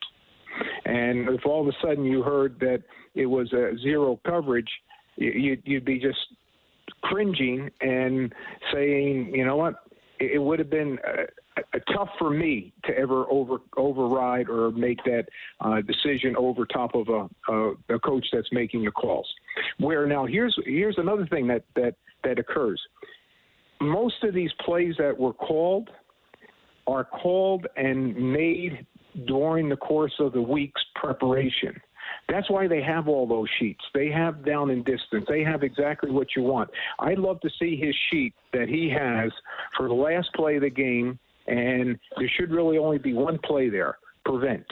And 0.85 1.29
if 1.29 1.45
all 1.47 1.61
of 1.61 1.69
a 1.69 1.77
sudden 1.87 2.05
you 2.05 2.23
heard 2.23 2.59
that 2.61 2.83
it 3.15 3.27
was 3.27 3.53
a 3.53 3.77
zero 3.83 4.21
coverage, 4.27 4.71
you'd, 5.17 5.63
you'd 5.65 5.85
be 5.85 5.99
just 5.99 6.19
cringing 7.03 7.71
and 7.81 8.33
saying, 8.73 9.33
you 9.35 9.45
know 9.45 9.57
what, 9.57 9.75
it 10.21 10.41
would 10.41 10.59
have 10.59 10.71
been 10.71 10.99
uh, 11.07 11.25
tough 11.93 12.09
for 12.19 12.31
me 12.31 12.73
to 12.85 12.97
ever 12.97 13.25
over 13.31 13.59
override 13.77 14.49
or 14.49 14.71
make 14.73 15.03
that 15.05 15.25
uh, 15.61 15.81
decision 15.83 16.37
over 16.37 16.67
top 16.67 16.95
of 16.95 17.09
a, 17.09 17.53
a, 17.53 17.73
a, 17.95 17.99
coach 18.01 18.27
that's 18.33 18.49
making 18.53 18.85
the 18.85 18.91
calls. 18.91 19.29
Where 19.79 20.07
now 20.07 20.27
here's 20.27 20.57
here's 20.65 20.99
another 20.99 21.27
thing 21.27 21.47
that 21.49 21.65
that 21.77 21.95
that 22.25 22.39
occurs. 22.39 22.81
Most 23.81 24.23
of 24.23 24.35
these 24.35 24.51
plays 24.65 24.95
that 24.99 25.17
were 25.17 25.33
called 25.33 25.91
are 26.87 27.05
called 27.05 27.67
and 27.77 28.15
made 28.17 28.87
during 29.27 29.69
the 29.69 29.77
course 29.77 30.15
of 30.19 30.33
the 30.33 30.43
week's 30.43 30.83
preparation. 30.97 31.81
That's 32.29 32.51
why 32.51 32.69
they 32.69 32.83
have 32.83 33.09
all 33.09 33.27
those 33.27 33.49
sheets. 33.59 33.85
They 33.95 34.11
have 34.11 34.45
down 34.45 34.71
in 34.71 34.83
distance. 34.83 35.25
They 35.29 35.43
have 35.43 35.63
exactly 35.63 36.11
what 36.11 36.29
you 36.37 36.43
want. 36.43 36.71
I'd 36.99 37.19
love 37.19 37.41
to 37.41 37.51
see 37.59 37.77
his 37.77 37.95
sheet 38.11 38.35
that 38.53 38.69
he 38.69 38.91
has 38.91 39.31
for 39.77 39.89
the 39.89 39.95
last 39.95 40.33
play 40.35 40.57
of 40.57 40.63
the 40.63 40.71
game, 40.71 41.19
and 41.47 41.99
there 42.19 42.31
should 42.37 42.51
really 42.51 42.79
only 42.79 42.99
be 42.99 43.13
one 43.13 43.39
play 43.45 43.69
there 43.69 43.99
prevent. 44.25 44.67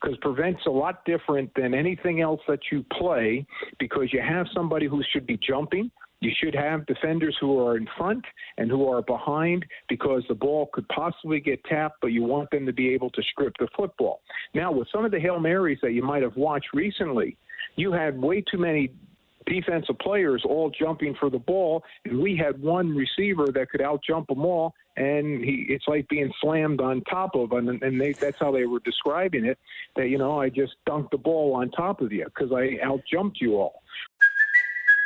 Because 0.00 0.16
prevent's 0.22 0.62
a 0.66 0.70
lot 0.70 1.04
different 1.04 1.50
than 1.54 1.74
anything 1.74 2.20
else 2.20 2.40
that 2.48 2.60
you 2.72 2.84
play 2.98 3.46
because 3.78 4.12
you 4.12 4.20
have 4.20 4.46
somebody 4.54 4.86
who 4.86 5.02
should 5.12 5.26
be 5.26 5.38
jumping, 5.46 5.90
you 6.20 6.30
should 6.42 6.54
have 6.54 6.86
defenders 6.86 7.36
who 7.40 7.58
are 7.58 7.76
in 7.76 7.86
front 7.96 8.24
and 8.58 8.70
who 8.70 8.88
are 8.88 9.02
behind 9.02 9.64
because 9.88 10.22
the 10.28 10.34
ball 10.34 10.68
could 10.72 10.86
possibly 10.88 11.40
get 11.40 11.62
tapped, 11.64 11.96
but 12.00 12.08
you 12.08 12.22
want 12.22 12.50
them 12.50 12.66
to 12.66 12.72
be 12.72 12.92
able 12.92 13.10
to 13.10 13.22
strip 13.32 13.54
the 13.58 13.68
football. 13.76 14.20
Now, 14.54 14.70
with 14.70 14.88
some 14.92 15.04
of 15.04 15.10
the 15.10 15.20
Hail 15.20 15.38
Marys 15.38 15.78
that 15.82 15.92
you 15.92 16.02
might 16.02 16.22
have 16.22 16.36
watched 16.36 16.68
recently, 16.74 17.36
you 17.76 17.92
had 17.92 18.20
way 18.20 18.42
too 18.42 18.58
many 18.58 18.92
defensive 19.50 19.98
players 19.98 20.42
all 20.46 20.70
jumping 20.70 21.14
for 21.18 21.28
the 21.28 21.38
ball, 21.38 21.82
and 22.04 22.20
we 22.20 22.36
had 22.36 22.62
one 22.62 22.94
receiver 22.94 23.46
that 23.52 23.68
could 23.70 23.82
out 23.82 24.00
jump 24.06 24.28
them 24.28 24.44
all, 24.44 24.72
and 24.96 25.44
he 25.44 25.66
it's 25.68 25.86
like 25.88 26.08
being 26.08 26.32
slammed 26.40 26.80
on 26.80 27.02
top 27.02 27.34
of, 27.34 27.52
and, 27.52 27.82
and 27.82 28.00
they, 28.00 28.12
that's 28.12 28.38
how 28.38 28.52
they 28.52 28.66
were 28.66 28.80
describing 28.80 29.44
it. 29.44 29.58
That 29.96 30.08
you 30.08 30.18
know, 30.18 30.40
I 30.40 30.48
just 30.48 30.74
dunked 30.88 31.10
the 31.10 31.18
ball 31.18 31.54
on 31.54 31.70
top 31.70 32.00
of 32.00 32.12
you 32.12 32.24
because 32.24 32.52
I 32.52 32.78
outjumped 32.84 33.40
you 33.40 33.56
all. 33.56 33.82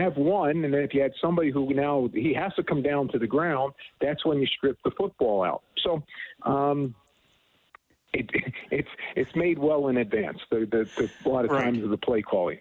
Have 0.00 0.16
one, 0.16 0.64
and 0.64 0.72
then 0.72 0.80
if 0.80 0.94
you 0.94 1.02
had 1.02 1.12
somebody 1.20 1.50
who 1.50 1.74
now 1.74 2.08
he 2.14 2.32
has 2.32 2.54
to 2.54 2.62
come 2.62 2.82
down 2.82 3.08
to 3.08 3.18
the 3.18 3.26
ground, 3.26 3.74
that's 4.00 4.24
when 4.24 4.38
you 4.38 4.46
strip 4.46 4.78
the 4.82 4.90
football 4.92 5.44
out. 5.44 5.62
So, 5.82 6.02
um, 6.42 6.94
it, 8.12 8.30
it's 8.70 8.88
it's 9.14 9.34
made 9.36 9.58
well 9.58 9.88
in 9.88 9.98
advance. 9.98 10.38
The, 10.50 10.60
the, 10.60 10.88
the 10.96 11.10
a 11.24 11.28
lot 11.28 11.44
of 11.44 11.50
right. 11.50 11.64
times 11.64 11.84
of 11.84 11.90
the 11.90 11.98
play 11.98 12.22
calling. 12.22 12.58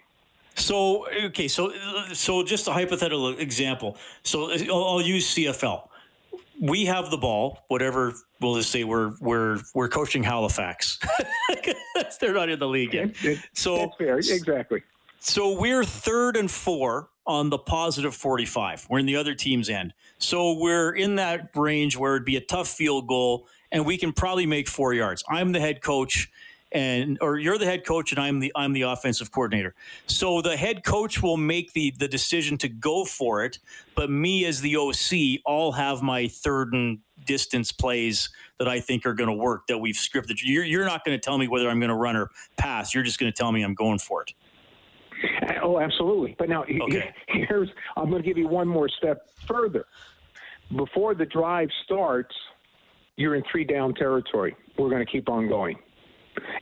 So 0.55 1.07
okay, 1.25 1.47
so 1.47 1.71
so 2.13 2.43
just 2.43 2.67
a 2.67 2.73
hypothetical 2.73 3.29
example. 3.37 3.97
So 4.23 4.51
I'll, 4.51 4.83
I'll 4.83 5.01
use 5.01 5.33
CFL. 5.33 5.87
We 6.59 6.85
have 6.85 7.09
the 7.09 7.17
ball. 7.17 7.63
Whatever 7.69 8.13
we'll 8.41 8.55
just 8.55 8.71
say 8.71 8.83
we're 8.83 9.13
we're 9.21 9.59
we're 9.73 9.87
coaching 9.87 10.23
Halifax. 10.23 10.99
They're 12.19 12.33
not 12.33 12.49
in 12.49 12.59
the 12.59 12.67
league 12.67 12.93
yet. 12.93 13.09
It, 13.09 13.25
it, 13.25 13.39
so 13.53 13.91
fair. 13.97 14.17
Exactly. 14.17 14.81
So 15.19 15.51
we're 15.51 15.83
third 15.83 16.37
and 16.37 16.49
four 16.49 17.09
on 17.27 17.49
the 17.49 17.57
positive 17.57 18.15
45. 18.15 18.87
We're 18.89 18.99
in 18.99 19.05
the 19.05 19.17
other 19.17 19.35
team's 19.35 19.69
end. 19.69 19.93
So 20.17 20.53
we're 20.53 20.91
in 20.91 21.15
that 21.17 21.49
range 21.55 21.97
where 21.97 22.15
it'd 22.15 22.25
be 22.25 22.37
a 22.37 22.41
tough 22.41 22.69
field 22.69 23.07
goal 23.07 23.47
and 23.71 23.85
we 23.85 23.97
can 23.97 24.13
probably 24.13 24.45
make 24.45 24.67
four 24.67 24.93
yards. 24.93 25.23
I'm 25.29 25.51
the 25.51 25.59
head 25.59 25.81
coach 25.81 26.31
and 26.71 27.17
or 27.19 27.37
you're 27.37 27.57
the 27.57 27.65
head 27.65 27.85
coach 27.85 28.11
and 28.11 28.19
I'm 28.19 28.39
the 28.39 28.51
I'm 28.55 28.73
the 28.73 28.83
offensive 28.83 29.31
coordinator. 29.31 29.75
So 30.07 30.41
the 30.41 30.55
head 30.55 30.83
coach 30.83 31.21
will 31.21 31.37
make 31.37 31.73
the 31.73 31.91
the 31.97 32.07
decision 32.07 32.57
to 32.59 32.69
go 32.69 33.05
for 33.05 33.43
it, 33.43 33.59
but 33.95 34.09
me 34.09 34.45
as 34.45 34.61
the 34.61 34.77
OC 34.77 35.41
all 35.45 35.73
have 35.73 36.01
my 36.01 36.27
third 36.27 36.73
and 36.73 36.99
distance 37.25 37.71
plays 37.71 38.29
that 38.57 38.67
I 38.67 38.79
think 38.79 39.05
are 39.05 39.13
going 39.13 39.29
to 39.29 39.35
work 39.35 39.67
that 39.67 39.77
we've 39.77 39.95
scripted. 39.95 40.39
You're, 40.41 40.63
you're 40.63 40.85
not 40.85 41.03
going 41.03 41.17
to 41.17 41.21
tell 41.21 41.37
me 41.37 41.47
whether 41.47 41.69
I'm 41.69 41.79
going 41.79 41.89
to 41.89 41.95
run 41.95 42.15
or 42.15 42.29
pass. 42.57 42.93
You're 42.93 43.03
just 43.03 43.19
going 43.19 43.31
to 43.31 43.37
tell 43.37 43.51
me 43.51 43.61
I'm 43.61 43.75
going 43.75 43.99
for 43.99 44.21
it. 44.21 44.33
Uh, 45.41 45.53
oh, 45.63 45.79
absolutely. 45.79 46.35
But 46.37 46.49
now 46.49 46.63
okay. 46.63 47.13
here's 47.27 47.69
I'm 47.97 48.09
going 48.09 48.21
to 48.21 48.27
give 48.27 48.37
you 48.37 48.47
one 48.47 48.67
more 48.67 48.89
step 48.89 49.29
further. 49.47 49.85
Before 50.75 51.15
the 51.15 51.25
drive 51.25 51.69
starts, 51.85 52.35
you're 53.15 53.35
in 53.35 53.43
three 53.51 53.63
down 53.63 53.93
territory. 53.95 54.55
We're 54.77 54.89
going 54.89 55.05
to 55.05 55.11
keep 55.11 55.29
on 55.29 55.49
going. 55.49 55.77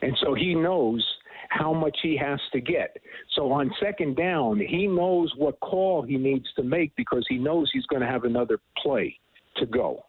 And 0.01 0.17
so 0.23 0.33
he 0.33 0.55
knows 0.55 1.05
how 1.49 1.73
much 1.73 1.97
he 2.01 2.17
has 2.17 2.39
to 2.51 2.59
get. 2.59 2.97
So 3.35 3.51
on 3.51 3.71
second 3.81 4.15
down, 4.15 4.59
he 4.59 4.87
knows 4.87 5.31
what 5.37 5.59
call 5.59 6.01
he 6.01 6.17
needs 6.17 6.47
to 6.55 6.63
make 6.63 6.95
because 6.95 7.25
he 7.29 7.37
knows 7.37 7.69
he's 7.73 7.85
going 7.85 8.01
to 8.01 8.07
have 8.07 8.23
another 8.23 8.59
play 8.81 9.17
to 9.57 9.65
go. 9.65 10.03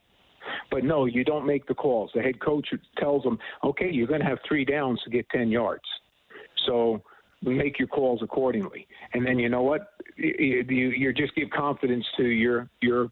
But 0.70 0.84
no, 0.84 1.04
you 1.04 1.24
don't 1.24 1.46
make 1.46 1.66
the 1.66 1.74
calls. 1.74 2.10
The 2.14 2.22
head 2.22 2.40
coach 2.40 2.68
tells 2.96 3.22
them, 3.22 3.38
okay, 3.64 3.90
you're 3.90 4.06
going 4.06 4.20
to 4.20 4.26
have 4.26 4.38
three 4.46 4.64
downs 4.64 5.00
to 5.04 5.10
get 5.10 5.28
10 5.30 5.50
yards. 5.50 5.84
So 6.66 7.02
make 7.42 7.78
your 7.78 7.88
calls 7.88 8.20
accordingly. 8.22 8.86
And 9.12 9.26
then 9.26 9.38
you 9.38 9.48
know 9.48 9.62
what? 9.62 9.92
You, 10.16 10.64
you 10.68 11.12
just 11.12 11.34
give 11.34 11.50
confidence 11.50 12.04
to 12.16 12.24
your 12.24 12.68
your 12.80 13.10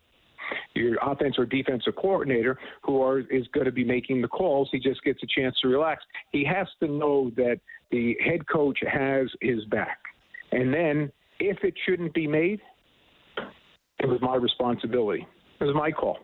your 0.75 0.97
offense 1.02 1.37
or 1.38 1.47
defensive 1.47 1.95
coordinator 1.97 2.59
who 2.83 3.02
are 3.02 3.21
is 3.21 3.47
going 3.52 3.66
to 3.66 3.73
be 3.73 3.85
making 3.85 4.23
the 4.23 4.28
calls. 4.28 4.68
He 4.73 4.78
just 4.78 5.02
gets 5.02 5.23
a 5.23 5.26
chance 5.26 5.56
to 5.61 5.68
relax. 5.68 6.04
He 6.33 6.45
has 6.45 6.66
to 6.80 6.88
know 6.88 7.30
that 7.37 7.61
the 7.90 8.16
head 8.25 8.47
coach 8.49 8.78
has 8.90 9.28
his 9.40 9.64
back. 9.66 9.99
And 10.52 10.73
then 10.73 11.11
if 11.40 11.62
it 11.62 11.75
shouldn't 11.85 12.14
be 12.14 12.26
made, 12.26 12.61
it 13.99 14.06
was 14.06 14.21
my 14.21 14.37
responsibility. 14.37 15.26
It 15.61 15.64
was 15.64 15.75
my 15.75 15.90
call. 15.90 16.18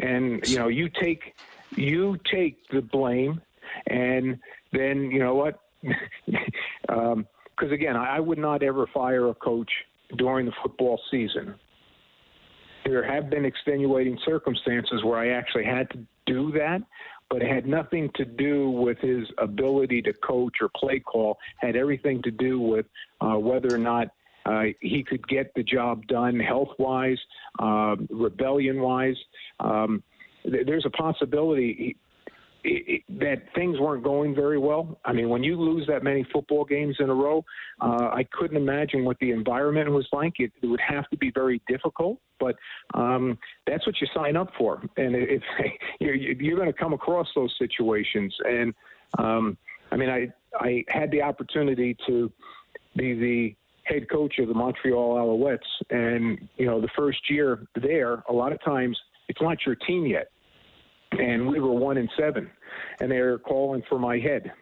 And 0.00 0.46
you 0.48 0.58
know, 0.58 0.68
you 0.68 0.88
take 0.88 1.34
you 1.76 2.18
take 2.30 2.56
the 2.70 2.82
blame 2.82 3.40
and 3.86 4.38
then 4.72 5.10
you 5.10 5.18
know 5.18 5.34
what? 5.34 5.60
Because 6.26 6.42
um, 6.88 7.26
again, 7.72 7.96
I 7.96 8.20
would 8.20 8.38
not 8.38 8.62
ever 8.62 8.86
fire 8.92 9.28
a 9.28 9.34
coach 9.34 9.70
during 10.16 10.46
the 10.46 10.52
football 10.62 11.00
season 11.10 11.54
there 12.84 13.02
have 13.02 13.30
been 13.30 13.44
extenuating 13.44 14.18
circumstances 14.24 15.02
where 15.04 15.18
I 15.18 15.30
actually 15.30 15.64
had 15.64 15.90
to 15.90 15.98
do 16.26 16.52
that, 16.52 16.82
but 17.30 17.42
it 17.42 17.50
had 17.50 17.66
nothing 17.66 18.10
to 18.16 18.24
do 18.24 18.70
with 18.70 18.98
his 18.98 19.26
ability 19.38 20.02
to 20.02 20.12
coach 20.12 20.54
or 20.60 20.68
play 20.76 21.00
call. 21.00 21.38
It 21.62 21.66
had 21.66 21.76
everything 21.76 22.22
to 22.22 22.30
do 22.30 22.60
with 22.60 22.86
uh, 23.20 23.38
whether 23.38 23.74
or 23.74 23.78
not 23.78 24.08
uh, 24.46 24.64
he 24.80 25.02
could 25.02 25.26
get 25.26 25.52
the 25.54 25.62
job 25.62 26.06
done 26.06 26.38
health 26.38 26.72
wise, 26.78 27.18
uh, 27.58 27.96
rebellion 28.10 28.80
wise. 28.80 29.16
Um, 29.60 30.02
th- 30.42 30.66
there's 30.66 30.84
a 30.84 30.90
possibility 30.90 31.96
it, 32.64 33.02
that 33.20 33.42
things 33.54 33.78
weren't 33.78 34.02
going 34.02 34.34
very 34.34 34.58
well. 34.58 34.98
I 35.04 35.12
mean, 35.12 35.28
when 35.28 35.44
you 35.44 35.60
lose 35.60 35.86
that 35.86 36.02
many 36.02 36.26
football 36.32 36.64
games 36.64 36.96
in 36.98 37.10
a 37.10 37.14
row, 37.14 37.44
uh, 37.80 38.10
I 38.12 38.26
couldn't 38.32 38.56
imagine 38.56 39.04
what 39.04 39.18
the 39.18 39.30
environment 39.30 39.90
was 39.90 40.06
like. 40.12 40.34
It, 40.38 40.52
it 40.62 40.66
would 40.66 40.80
have 40.80 41.08
to 41.10 41.16
be 41.16 41.30
very 41.30 41.60
difficult, 41.68 42.18
but 42.40 42.56
um, 42.94 43.38
that's 43.66 43.86
what 43.86 44.00
you 44.00 44.06
sign 44.14 44.36
up 44.36 44.50
for. 44.56 44.82
And 44.96 45.14
if 45.14 45.42
you're, 46.00 46.14
you're 46.14 46.56
going 46.56 46.72
to 46.72 46.78
come 46.78 46.92
across 46.92 47.28
those 47.34 47.54
situations, 47.58 48.34
and 48.44 48.74
um, 49.18 49.56
I 49.92 49.96
mean, 49.96 50.08
I 50.08 50.32
I 50.58 50.84
had 50.88 51.10
the 51.10 51.22
opportunity 51.22 51.96
to 52.06 52.32
be 52.96 53.14
the 53.14 53.54
head 53.84 54.08
coach 54.08 54.38
of 54.38 54.48
the 54.48 54.54
Montreal 54.54 55.16
Alouettes, 55.16 55.58
and 55.90 56.48
you 56.56 56.66
know, 56.66 56.80
the 56.80 56.88
first 56.96 57.18
year 57.28 57.66
there, 57.80 58.22
a 58.28 58.32
lot 58.32 58.52
of 58.52 58.62
times 58.64 58.98
it's 59.28 59.40
not 59.40 59.58
your 59.66 59.74
team 59.74 60.06
yet 60.06 60.28
and 61.18 61.46
we 61.46 61.60
were 61.60 61.72
one 61.72 61.96
and 61.96 62.10
seven, 62.18 62.50
and 63.00 63.10
they 63.10 63.20
were 63.20 63.38
calling 63.38 63.82
for 63.88 63.98
my 63.98 64.18
head, 64.18 64.52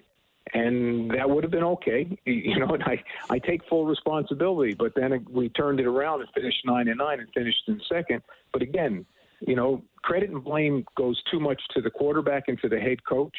and 0.55 1.11
that 1.11 1.29
would 1.29 1.45
have 1.45 1.51
been 1.51 1.65
okay, 1.65 2.17
you 2.25 2.59
know. 2.59 2.75
And 2.75 2.83
I 2.85 3.03
I 3.31 3.39
take 3.39 3.63
full 3.69 3.87
responsibility, 3.87 4.75
but 4.75 4.95
then 4.95 5.27
we 5.31 5.49
turned 5.51 5.81
it 5.81 5.87
around 5.87 6.21
and 6.21 6.29
finished 6.35 6.61
nine 6.65 6.89
and 6.89 6.99
nine 6.99 7.21
and 7.21 7.29
finished 7.35 7.63
in 7.69 7.81
second. 7.89 8.23
But 8.53 8.63
again, 8.63 9.07
you 9.41 9.57
know, 9.57 9.83
credit 10.03 10.31
and 10.31 10.43
blame 10.43 10.85
goes 10.97 11.21
too 11.31 11.41
much 11.41 11.61
to 11.75 11.81
the 11.81 11.91
quarterback 11.91 12.45
and 12.49 12.61
to 12.61 12.69
the 12.69 12.79
head 12.79 13.05
coach, 13.05 13.37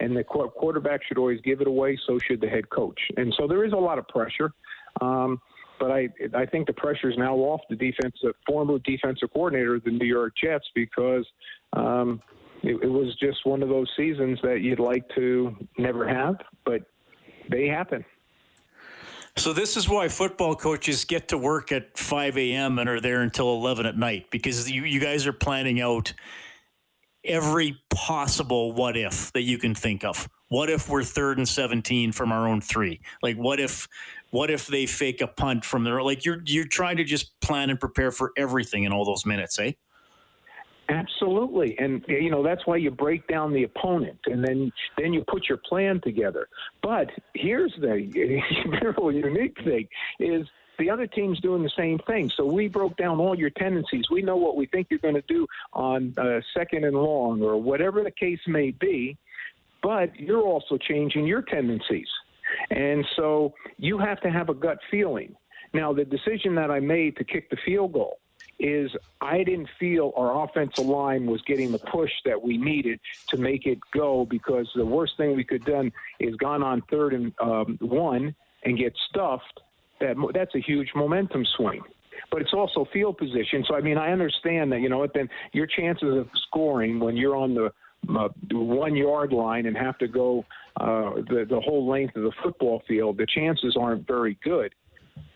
and 0.00 0.16
the 0.16 0.24
quarterback 0.24 1.02
should 1.04 1.18
always 1.18 1.40
give 1.42 1.60
it 1.60 1.66
away. 1.66 1.98
So 2.06 2.18
should 2.18 2.40
the 2.40 2.48
head 2.48 2.68
coach, 2.70 3.00
and 3.16 3.34
so 3.38 3.46
there 3.46 3.64
is 3.64 3.72
a 3.72 3.76
lot 3.76 3.98
of 3.98 4.08
pressure. 4.08 4.52
Um, 5.00 5.40
but 5.78 5.90
I 5.90 6.08
I 6.34 6.46
think 6.46 6.66
the 6.66 6.72
pressure 6.72 7.10
is 7.10 7.18
now 7.18 7.34
off 7.36 7.60
the 7.68 7.76
defensive 7.76 8.34
former 8.46 8.78
defensive 8.78 9.30
coordinator 9.32 9.74
of 9.74 9.84
the 9.84 9.90
New 9.90 10.06
York 10.06 10.34
Jets 10.40 10.66
because 10.74 11.26
um, 11.72 12.20
it, 12.64 12.82
it 12.82 12.90
was 12.90 13.14
just 13.16 13.44
one 13.44 13.62
of 13.62 13.68
those 13.68 13.88
seasons 13.96 14.38
that 14.42 14.60
you'd 14.60 14.80
like 14.80 15.08
to 15.14 15.54
never 15.78 16.08
have, 16.08 16.36
but 16.64 16.82
they 17.50 17.66
happen. 17.66 18.04
So 19.36 19.52
this 19.52 19.76
is 19.76 19.88
why 19.88 20.08
football 20.08 20.54
coaches 20.54 21.04
get 21.04 21.28
to 21.28 21.38
work 21.38 21.72
at 21.72 21.98
5 21.98 22.38
a.m. 22.38 22.78
and 22.78 22.88
are 22.88 23.00
there 23.00 23.22
until 23.22 23.54
11 23.54 23.84
at 23.84 23.98
night 23.98 24.30
because 24.30 24.70
you, 24.70 24.84
you 24.84 25.00
guys 25.00 25.26
are 25.26 25.32
planning 25.32 25.80
out 25.80 26.12
every 27.24 27.80
possible 27.90 28.72
what 28.72 28.96
if 28.96 29.32
that 29.32 29.42
you 29.42 29.58
can 29.58 29.74
think 29.74 30.04
of. 30.04 30.28
What 30.48 30.70
if 30.70 30.88
we're 30.88 31.02
third 31.02 31.38
and 31.38 31.48
17 31.48 32.12
from 32.12 32.30
our 32.30 32.46
own 32.46 32.60
three? 32.60 33.00
Like 33.22 33.36
what 33.36 33.58
if 33.58 33.88
what 34.30 34.50
if 34.50 34.66
they 34.66 34.86
fake 34.86 35.20
a 35.20 35.26
punt 35.26 35.64
from 35.64 35.84
their 35.84 36.00
like 36.02 36.24
you're 36.24 36.42
you're 36.44 36.66
trying 36.66 36.96
to 36.98 37.04
just 37.04 37.38
plan 37.40 37.70
and 37.70 37.80
prepare 37.80 38.12
for 38.12 38.32
everything 38.36 38.84
in 38.84 38.92
all 38.92 39.04
those 39.04 39.26
minutes, 39.26 39.58
eh? 39.58 39.72
Absolutely, 40.88 41.78
and 41.78 42.04
you 42.08 42.30
know 42.30 42.42
that's 42.42 42.66
why 42.66 42.76
you 42.76 42.90
break 42.90 43.26
down 43.26 43.54
the 43.54 43.62
opponent, 43.62 44.18
and 44.26 44.44
then 44.44 44.70
then 44.98 45.14
you 45.14 45.24
put 45.26 45.48
your 45.48 45.56
plan 45.56 45.98
together. 46.02 46.46
But 46.82 47.10
here's 47.34 47.72
the 47.80 48.42
really 48.98 49.16
unique 49.16 49.56
thing: 49.64 49.88
is 50.20 50.46
the 50.78 50.90
other 50.90 51.06
team's 51.06 51.40
doing 51.40 51.62
the 51.62 51.70
same 51.74 51.98
thing. 52.00 52.30
So 52.36 52.44
we 52.44 52.68
broke 52.68 52.98
down 52.98 53.18
all 53.18 53.34
your 53.34 53.48
tendencies. 53.50 54.04
We 54.10 54.20
know 54.20 54.36
what 54.36 54.56
we 54.56 54.66
think 54.66 54.88
you're 54.90 54.98
going 54.98 55.14
to 55.14 55.22
do 55.22 55.46
on 55.72 56.12
uh, 56.18 56.40
second 56.52 56.84
and 56.84 56.96
long, 56.96 57.40
or 57.40 57.56
whatever 57.56 58.02
the 58.02 58.10
case 58.10 58.40
may 58.46 58.70
be. 58.70 59.16
But 59.82 60.14
you're 60.16 60.42
also 60.42 60.76
changing 60.76 61.26
your 61.26 61.40
tendencies, 61.40 62.08
and 62.70 63.06
so 63.16 63.54
you 63.78 63.96
have 63.98 64.20
to 64.20 64.30
have 64.30 64.50
a 64.50 64.54
gut 64.54 64.78
feeling. 64.90 65.34
Now, 65.72 65.94
the 65.94 66.04
decision 66.04 66.54
that 66.56 66.70
I 66.70 66.80
made 66.80 67.16
to 67.16 67.24
kick 67.24 67.48
the 67.48 67.56
field 67.64 67.94
goal 67.94 68.18
is 68.58 68.90
I 69.20 69.38
didn't 69.38 69.68
feel 69.78 70.12
our 70.16 70.44
offensive 70.44 70.86
line 70.86 71.26
was 71.26 71.42
getting 71.42 71.72
the 71.72 71.78
push 71.78 72.10
that 72.24 72.40
we 72.40 72.56
needed 72.56 73.00
to 73.28 73.36
make 73.36 73.66
it 73.66 73.78
go 73.92 74.24
because 74.24 74.70
the 74.74 74.84
worst 74.84 75.16
thing 75.16 75.34
we 75.36 75.44
could 75.44 75.64
done 75.64 75.92
is 76.20 76.34
gone 76.36 76.62
on 76.62 76.82
third 76.90 77.14
and 77.14 77.32
um, 77.40 77.78
one 77.80 78.34
and 78.64 78.78
get 78.78 78.94
stuffed. 79.10 79.60
That 80.00 80.16
that's 80.32 80.54
a 80.54 80.60
huge 80.60 80.90
momentum 80.94 81.44
swing. 81.56 81.82
But 82.30 82.42
it's 82.42 82.52
also 82.52 82.86
field 82.92 83.18
position. 83.18 83.64
So 83.66 83.74
I 83.74 83.80
mean, 83.80 83.98
I 83.98 84.10
understand 84.10 84.72
that 84.72 84.80
you 84.80 84.88
know 84.88 84.98
what 84.98 85.14
then 85.14 85.28
your 85.52 85.66
chances 85.66 86.16
of 86.16 86.28
scoring 86.46 86.98
when 86.98 87.16
you're 87.16 87.36
on 87.36 87.54
the 87.54 87.72
uh, 88.08 88.28
one 88.50 88.96
yard 88.96 89.32
line 89.32 89.66
and 89.66 89.76
have 89.76 89.98
to 89.98 90.08
go 90.08 90.44
uh, 90.80 91.14
the 91.28 91.46
the 91.48 91.60
whole 91.60 91.88
length 91.88 92.16
of 92.16 92.24
the 92.24 92.32
football 92.42 92.82
field, 92.88 93.18
the 93.18 93.26
chances 93.26 93.76
aren't 93.78 94.06
very 94.06 94.38
good. 94.42 94.74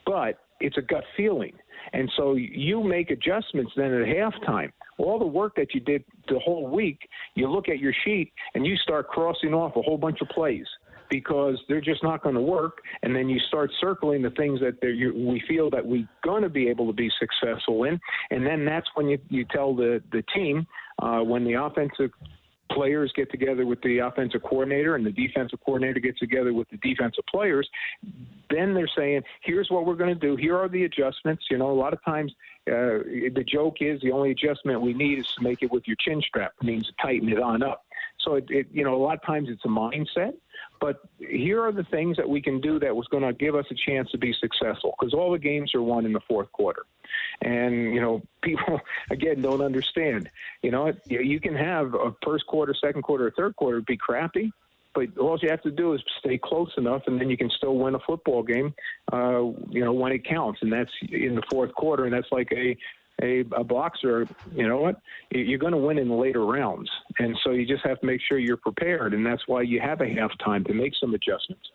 But 0.05 0.41
it's 0.61 0.77
a 0.77 0.83
gut 0.83 1.05
feeling. 1.17 1.53
And 1.93 2.11
so 2.17 2.35
you 2.35 2.83
make 2.83 3.11
adjustments 3.11 3.73
then 3.77 3.93
at 3.93 4.07
halftime. 4.07 4.73
All 4.99 5.19
the 5.19 5.27
work 5.27 5.55
that 5.57 5.75
you 5.75 5.81
did 5.81 6.05
the 6.29 6.39
whole 6.39 6.69
week, 6.69 7.09
you 7.35 7.49
look 7.49 7.69
at 7.69 7.79
your 7.79 7.93
sheet 8.05 8.33
and 8.55 8.67
you 8.67 8.77
start 8.77 9.09
crossing 9.09 9.55
off 9.55 9.77
a 9.77 9.83
whole 9.83 9.99
bunch 9.99 10.21
of 10.21 10.29
plays 10.29 10.67
because 11.11 11.59
they're 11.69 11.81
just 11.81 12.03
not 12.03 12.23
going 12.23 12.35
to 12.35 12.41
work. 12.41 12.79
And 13.03 13.15
then 13.15 13.29
you 13.29 13.39
start 13.49 13.71
circling 13.81 14.23
the 14.23 14.31
things 14.31 14.61
that 14.61 14.77
you, 14.83 15.15
we 15.15 15.43
feel 15.49 15.71
that 15.71 15.85
we're 15.85 16.09
going 16.23 16.43
to 16.43 16.49
be 16.49 16.69
able 16.69 16.87
to 16.87 16.93
be 16.93 17.11
successful 17.19 17.85
in. 17.85 17.99
And 18.31 18.47
then 18.47 18.65
that's 18.65 18.87
when 18.95 19.09
you, 19.09 19.19
you 19.29 19.45
tell 19.51 19.75
the, 19.75 20.03
the 20.13 20.23
team 20.35 20.67
uh, 21.01 21.21
when 21.21 21.45
the 21.45 21.55
offensive 21.55 22.11
players 22.71 23.13
get 23.15 23.31
together 23.31 23.67
with 23.67 23.81
the 23.83 23.99
offensive 23.99 24.43
coordinator 24.43 24.97
and 24.97 25.05
the 25.05 25.13
defensive 25.13 25.59
coordinator 25.65 26.01
gets 26.01 26.19
together 26.19 26.53
with 26.53 26.69
the 26.71 26.77
defensive 26.79 27.25
players, 27.31 27.69
then 28.51 28.75
they're 28.75 28.91
saying, 28.97 29.23
here's 29.43 29.71
what 29.71 29.87
we're 29.87 29.95
going 29.95 30.13
to 30.13 30.21
do. 30.21 30.37
Here 30.37 30.57
are 30.57 30.69
the 30.69 30.85
adjustments. 30.85 31.45
You 31.51 31.59
know, 31.59 31.71
a 31.71 31.79
lot 31.79 31.93
of 31.93 32.03
times 32.05 32.33
uh, 32.67 33.05
the 33.35 33.45
joke 33.47 33.77
is 33.81 34.01
the 34.03 34.13
only 34.13 34.31
adjustment 34.31 34.81
we 34.81 34.95
need 34.95 35.19
is 35.19 35.27
to 35.39 35.43
make 35.43 35.63
it 35.63 35.71
with 35.71 35.87
your 35.87 35.97
chin 36.01 36.23
strap. 36.27 36.53
It 36.61 36.67
means 36.67 36.91
tighten 37.01 37.29
it 37.29 37.41
on 37.41 37.63
up. 37.63 37.85
So, 38.21 38.35
it, 38.35 38.47
it, 38.49 38.67
you 38.73 38.85
know, 38.85 38.95
a 38.95 39.03
lot 39.03 39.15
of 39.15 39.23
times 39.23 39.49
it's 39.51 39.65
a 39.65 39.69
mindset. 39.69 40.35
But 40.81 41.01
here 41.19 41.63
are 41.63 41.73
the 41.73 41.85
things 41.85 42.17
that 42.17 42.29
we 42.29 42.41
can 42.41 42.61
do 42.61 42.79
that 42.81 42.95
was 42.95 43.07
going 43.09 43.23
to 43.23 43.33
give 43.33 43.55
us 43.55 43.67
a 43.71 43.75
chance 43.75 44.11
to 44.11 44.19
be 44.19 44.33
successful 44.33 44.95
because 44.99 45.15
all 45.15 45.33
the 45.33 45.39
games 45.39 45.75
are 45.75 45.83
won 45.83 46.07
in 46.07 46.13
the 46.13 46.21
fourth 46.29 46.51
quarter. 46.53 46.85
And, 47.43 47.95
you 47.95 48.01
know, 48.01 48.23
people, 48.43 48.81
again, 49.11 49.41
don't 49.41 49.61
understand. 49.61 50.31
You 50.63 50.71
know, 50.71 50.93
you 51.09 51.41
can 51.41 51.55
have 51.55 51.95
a 51.95 52.15
first 52.25 52.47
quarter, 52.47 52.75
second 52.75 53.03
quarter, 53.03 53.33
third 53.37 53.57
quarter 53.57 53.81
be 53.81 53.97
crappy, 53.97 54.53
but 54.95 55.17
all 55.19 55.39
you 55.41 55.49
have 55.51 55.63
to 55.63 55.71
do 55.71 55.95
is 55.95 56.03
stay 56.19 56.39
close 56.39 56.73
enough, 56.77 57.03
and 57.07 57.21
then 57.21 57.31
you 57.31 57.37
can 57.37 57.51
still 57.51 57.77
win 57.77 57.95
a 57.95 58.01
football 58.01 58.43
game. 58.43 58.75
Uh, 59.13 59.53
you 59.71 59.85
know 59.85 59.93
when 59.93 60.13
it 60.13 60.25
counts, 60.25 60.61
and 60.63 60.73
that's 60.73 60.91
in 61.11 61.35
the 61.35 61.43
fourth 61.51 61.73
quarter, 61.75 62.05
and 62.05 62.13
that's 62.13 62.33
like 62.33 62.51
a 62.53 62.77
a, 63.23 63.41
a 63.57 63.65
boxer. 63.65 64.27
You 64.55 64.69
know 64.69 64.81
what? 64.81 65.01
You're 65.31 65.59
going 65.59 65.73
to 65.73 65.79
win 65.79 65.99
in 65.99 66.11
later 66.11 66.45
rounds, 66.45 66.91
and 67.19 67.37
so 67.45 67.51
you 67.51 67.67
just 67.67 67.85
have 67.85 68.01
to 68.01 68.07
make 68.07 68.21
sure 68.29 68.39
you're 68.39 68.57
prepared, 68.57 69.15
and 69.15 69.25
that's 69.25 69.47
why 69.47 69.63
you 69.63 69.81
have 69.81 70.01
a 70.01 70.07
halftime 70.07 70.67
to 70.67 70.75
make 70.75 70.93
some 71.01 71.15
adjustments. 71.15 71.69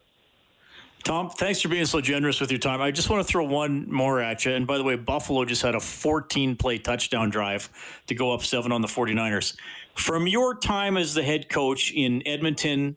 Tom, 1.03 1.29
thanks 1.29 1.59
for 1.59 1.67
being 1.67 1.85
so 1.85 1.99
generous 1.99 2.39
with 2.39 2.49
your 2.49 2.59
time. 2.59 2.81
I 2.81 2.89
just 2.89 3.09
want 3.09 3.25
to 3.25 3.29
throw 3.29 3.43
one 3.43 3.91
more 3.91 4.21
at 4.21 4.45
you. 4.45 4.53
And 4.53 4.65
by 4.65 4.77
the 4.77 4.85
way, 4.85 4.95
Buffalo 4.95 5.43
just 5.43 5.61
had 5.61 5.75
a 5.75 5.79
14 5.81 6.55
play 6.55 6.77
touchdown 6.77 7.29
drive 7.29 7.69
to 8.07 8.15
go 8.15 8.33
up 8.33 8.41
seven 8.41 8.71
on 8.71 8.81
the 8.81 8.87
49ers. 8.87 9.57
From 9.95 10.27
your 10.27 10.57
time 10.57 10.95
as 10.95 11.13
the 11.13 11.21
head 11.21 11.49
coach 11.49 11.91
in 11.91 12.25
Edmonton, 12.25 12.95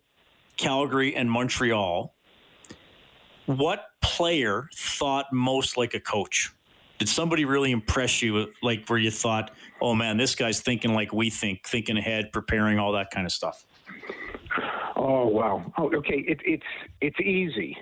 Calgary, 0.57 1.17
and 1.17 1.29
Montreal, 1.29 2.15
what 3.47 3.87
player 4.00 4.69
thought 4.73 5.33
most 5.33 5.76
like 5.76 5.93
a 5.95 6.00
coach? 6.00 6.53
Did 6.99 7.09
somebody 7.09 7.45
really 7.45 7.73
impress 7.73 8.23
you, 8.23 8.53
like 8.62 8.88
where 8.88 8.99
you 8.99 9.11
thought, 9.11 9.50
oh 9.81 9.95
man, 9.95 10.17
this 10.17 10.35
guy's 10.35 10.61
thinking 10.61 10.95
like 10.95 11.12
we 11.12 11.31
think, 11.31 11.67
thinking 11.67 11.99
ahead, 11.99 12.33
preparing, 12.33 12.79
all 12.79 12.93
that 12.93 13.11
kind 13.11 13.26
of 13.26 13.33
stuff? 13.33 13.67
Oh 14.97 15.26
wow. 15.26 15.73
Oh, 15.76 15.91
okay. 15.95 16.25
It, 16.26 16.41
it's 16.45 16.62
it's 17.00 17.21
easy 17.21 17.76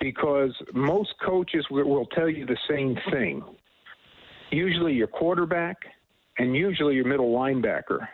because 0.00 0.52
most 0.74 1.14
coaches 1.24 1.64
will, 1.70 1.88
will 1.88 2.06
tell 2.06 2.28
you 2.28 2.44
the 2.44 2.58
same 2.68 2.98
thing. 3.10 3.42
Usually, 4.50 4.92
your 4.92 5.06
quarterback 5.06 5.78
and 6.38 6.54
usually 6.54 6.94
your 6.94 7.06
middle 7.06 7.32
linebacker. 7.32 8.06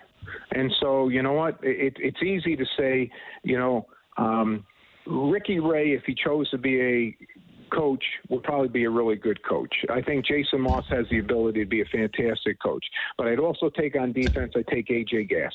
And 0.52 0.72
so, 0.80 1.08
you 1.08 1.22
know 1.22 1.32
what? 1.32 1.58
It, 1.62 1.94
it's 1.98 2.22
easy 2.22 2.54
to 2.54 2.64
say, 2.78 3.10
you 3.42 3.58
know, 3.58 3.86
um, 4.16 4.64
Ricky 5.06 5.58
Ray, 5.58 5.92
if 5.92 6.02
he 6.04 6.14
chose 6.14 6.48
to 6.50 6.58
be 6.58 6.80
a 6.80 7.16
coach, 7.70 8.04
would 8.28 8.42
probably 8.42 8.68
be 8.68 8.84
a 8.84 8.90
really 8.90 9.16
good 9.16 9.42
coach. 9.42 9.74
I 9.90 10.02
think 10.02 10.26
Jason 10.26 10.60
Maas 10.60 10.84
has 10.90 11.06
the 11.10 11.18
ability 11.18 11.60
to 11.60 11.68
be 11.68 11.80
a 11.82 11.86
fantastic 11.86 12.60
coach. 12.60 12.84
But 13.16 13.28
I'd 13.28 13.38
also 13.38 13.70
take 13.70 13.96
on 13.96 14.12
defense, 14.12 14.52
I'd 14.56 14.66
take 14.68 14.88
AJ 14.88 15.28
Gass. 15.28 15.54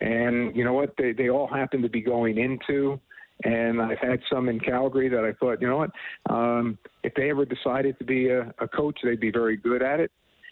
And 0.00 0.54
you 0.56 0.64
know 0.64 0.72
what? 0.72 0.94
They, 0.98 1.12
they 1.12 1.30
all 1.30 1.46
happen 1.46 1.82
to 1.82 1.88
be 1.88 2.00
going 2.00 2.38
into 2.38 3.00
and 3.44 3.80
I've 3.80 3.98
had 3.98 4.20
some 4.30 4.48
in 4.48 4.60
Calgary 4.60 5.08
that 5.08 5.24
I 5.24 5.32
thought, 5.32 5.60
you 5.60 5.68
know 5.68 5.78
what, 5.78 5.90
um, 6.30 6.78
if 7.02 7.14
they 7.14 7.30
ever 7.30 7.44
decided 7.44 7.98
to 7.98 8.04
be 8.04 8.28
a, 8.28 8.52
a 8.58 8.68
coach, 8.68 8.98
they'd 9.02 9.20
be 9.20 9.30
very 9.30 9.56
good 9.56 9.82
at 9.82 10.00
it. 10.00 10.10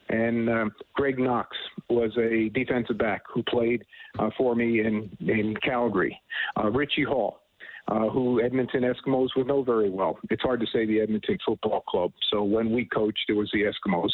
And 0.09 0.51
um, 0.51 0.73
Greg 0.95 1.19
Knox 1.19 1.57
was 1.89 2.11
a 2.19 2.49
defensive 2.49 2.99
back 2.99 3.23
who 3.33 3.45
played 3.45 3.85
uh, 4.19 4.31
for 4.37 4.57
me 4.57 4.81
in, 4.81 5.17
in 5.21 5.55
Calgary. 5.63 6.21
Uh, 6.59 6.69
Richie 6.71 7.05
Hall, 7.05 7.40
uh, 7.89 8.09
who 8.09 8.43
Edmonton 8.43 8.83
Eskimos 8.83 9.29
would 9.37 9.47
know 9.47 9.63
very 9.63 9.91
well. 9.91 10.19
It's 10.31 10.43
hard 10.43 10.61
to 10.61 10.67
say 10.73 10.87
the 10.87 11.01
Edmonton 11.01 11.39
Football 11.45 11.83
Club. 11.89 12.13
So 12.31 12.43
when 12.43 12.73
we 12.73 12.85
coached, 12.87 13.25
it 13.29 13.33
was 13.33 13.51
the 13.53 13.63
Eskimos. 13.63 14.11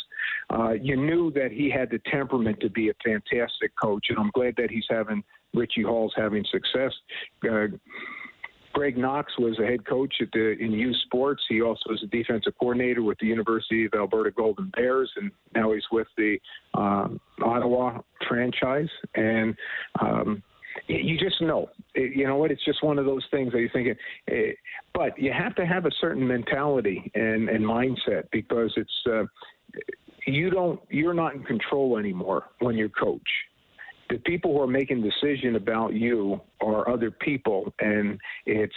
Uh, 0.51 0.73
you 0.73 0.97
knew 0.97 1.31
that 1.33 1.53
he 1.53 1.71
had 1.71 1.91
the 1.91 2.01
temperament 2.11 2.61
to 2.61 2.71
be 2.71 2.89
a 2.89 2.95
fantastic 3.05 3.73
coach, 3.81 4.07
and 4.09 4.19
I'm 4.19 4.31
glad 4.35 4.55
that 4.57 4.71
he's 4.71 4.87
having 4.89 5.23
Richie 5.55 5.83
Hall's 5.83 6.13
having 6.17 6.45
success. 6.51 6.93
Uh, 7.49 7.67
Greg 8.77 8.99
Knox 8.99 9.33
was 9.39 9.59
a 9.59 9.65
head 9.65 9.87
coach 9.87 10.17
at 10.21 10.29
the 10.35 10.55
in 10.61 10.71
youth 10.71 10.97
sports. 11.07 11.43
He 11.49 11.63
also 11.63 11.81
was 11.89 12.03
a 12.03 12.09
defensive 12.09 12.53
coordinator 12.61 13.03
with 13.03 13.17
the 13.19 13.27
University 13.27 13.87
of 13.87 13.93
Alberta 13.97 14.31
Golden 14.31 14.71
Bears, 14.77 15.11
and 15.17 15.31
now 15.55 15.73
he's 15.73 15.83
with 15.91 16.09
the 16.19 16.39
um, 16.75 17.19
Ottawa 17.43 18.01
franchise. 18.29 18.91
And 19.15 19.57
um, 19.99 20.43
you 20.87 21.19
just 21.19 21.41
know, 21.41 21.71
you 21.95 22.27
know 22.27 22.37
what? 22.37 22.51
It's 22.51 22.65
just 22.65 22.83
one 22.83 22.99
of 22.99 23.05
those 23.05 23.25
things 23.31 23.53
that 23.53 23.61
you're 23.61 23.71
thinking. 23.71 23.95
But 24.95 25.19
you 25.19 25.33
have 25.33 25.55
to 25.57 25.67
have 25.67 25.87
a 25.87 25.91
certain 26.01 26.27
mentality 26.27 27.11
and, 27.15 27.49
and 27.49 27.65
mindset 27.65 28.25
because 28.33 28.73
it's 28.77 28.91
uh, 29.11 29.25
you 30.27 30.51
don't 30.51 30.81
you're 30.91 31.15
not 31.15 31.35
in 31.35 31.45
control 31.45 31.99
anymore 31.99 32.45
when 32.61 32.77
you're 32.77 32.89
coach 32.89 33.29
the 34.11 34.19
people 34.19 34.53
who 34.53 34.61
are 34.61 34.67
making 34.67 35.03
decision 35.03 35.57
about 35.57 35.93
you 35.93 36.41
are 36.61 36.89
other 36.89 37.11
people, 37.11 37.73
and 37.81 38.19
it's 38.45 38.75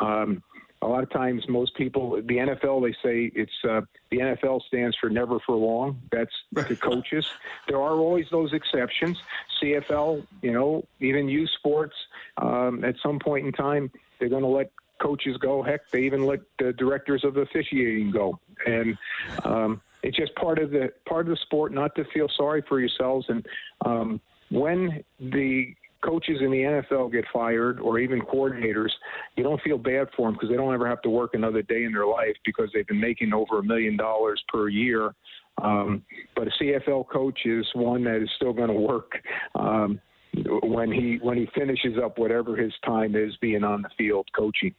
um, 0.00 0.42
a 0.84 0.86
lot 0.86 1.02
of 1.02 1.10
times 1.10 1.48
most 1.48 1.74
people 1.76 2.16
the 2.16 2.36
NFL 2.36 2.82
they 2.82 2.92
say 3.02 3.32
it's 3.34 3.52
uh, 3.68 3.80
the 4.10 4.18
NFL 4.18 4.62
stands 4.66 4.96
for 5.00 5.08
never 5.08 5.38
for 5.40 5.56
long. 5.56 6.00
That's 6.12 6.34
the 6.52 6.76
coaches. 6.76 7.26
There 7.66 7.78
are 7.78 7.96
always 7.96 8.26
those 8.30 8.52
exceptions. 8.52 9.18
CFL, 9.60 10.26
you 10.42 10.52
know, 10.52 10.84
even 11.00 11.28
youth 11.28 11.50
sports. 11.58 11.94
Um, 12.36 12.84
at 12.84 12.96
some 13.02 13.18
point 13.18 13.46
in 13.46 13.52
time, 13.52 13.90
they're 14.18 14.28
going 14.28 14.42
to 14.42 14.48
let 14.48 14.70
coaches 15.00 15.36
go. 15.38 15.62
Heck, 15.62 15.90
they 15.90 16.02
even 16.02 16.26
let 16.26 16.40
the 16.58 16.72
directors 16.74 17.24
of 17.24 17.38
officiating 17.38 18.10
go, 18.10 18.38
and 18.66 18.98
um, 19.44 19.80
it's 20.02 20.16
just 20.16 20.34
part 20.34 20.58
of 20.58 20.70
the 20.70 20.92
part 21.08 21.26
of 21.26 21.30
the 21.30 21.40
sport. 21.42 21.72
Not 21.72 21.94
to 21.94 22.04
feel 22.12 22.28
sorry 22.36 22.62
for 22.68 22.78
yourselves 22.78 23.26
and. 23.28 23.46
Um, 23.84 24.20
when 24.50 25.02
the 25.18 25.74
coaches 26.04 26.38
in 26.40 26.50
the 26.50 26.58
NFL 26.58 27.12
get 27.12 27.24
fired 27.32 27.80
or 27.80 27.98
even 27.98 28.20
coordinators, 28.20 28.90
you 29.36 29.42
don't 29.42 29.60
feel 29.62 29.78
bad 29.78 30.08
for 30.16 30.28
them 30.28 30.34
because 30.34 30.48
they 30.48 30.56
don't 30.56 30.74
ever 30.74 30.88
have 30.88 31.02
to 31.02 31.10
work 31.10 31.34
another 31.34 31.62
day 31.62 31.84
in 31.84 31.92
their 31.92 32.06
life 32.06 32.36
because 32.44 32.68
they've 32.74 32.86
been 32.86 33.00
making 33.00 33.32
over 33.32 33.58
a 33.58 33.62
million 33.62 33.96
dollars 33.96 34.42
per 34.48 34.68
year. 34.68 35.14
Um, 35.62 36.02
but 36.34 36.48
a 36.48 36.50
CFL 36.60 37.08
coach 37.08 37.40
is 37.44 37.66
one 37.74 38.04
that 38.04 38.22
is 38.22 38.28
still 38.36 38.52
going 38.52 38.68
to 38.68 38.74
work 38.74 39.12
um, 39.54 40.00
when 40.62 40.90
he 40.90 41.18
when 41.22 41.36
he 41.36 41.48
finishes 41.54 41.94
up 42.02 42.18
whatever 42.18 42.56
his 42.56 42.72
time 42.84 43.14
is 43.14 43.36
being 43.40 43.62
on 43.62 43.82
the 43.82 43.90
field 43.96 44.26
coaching. 44.34 44.74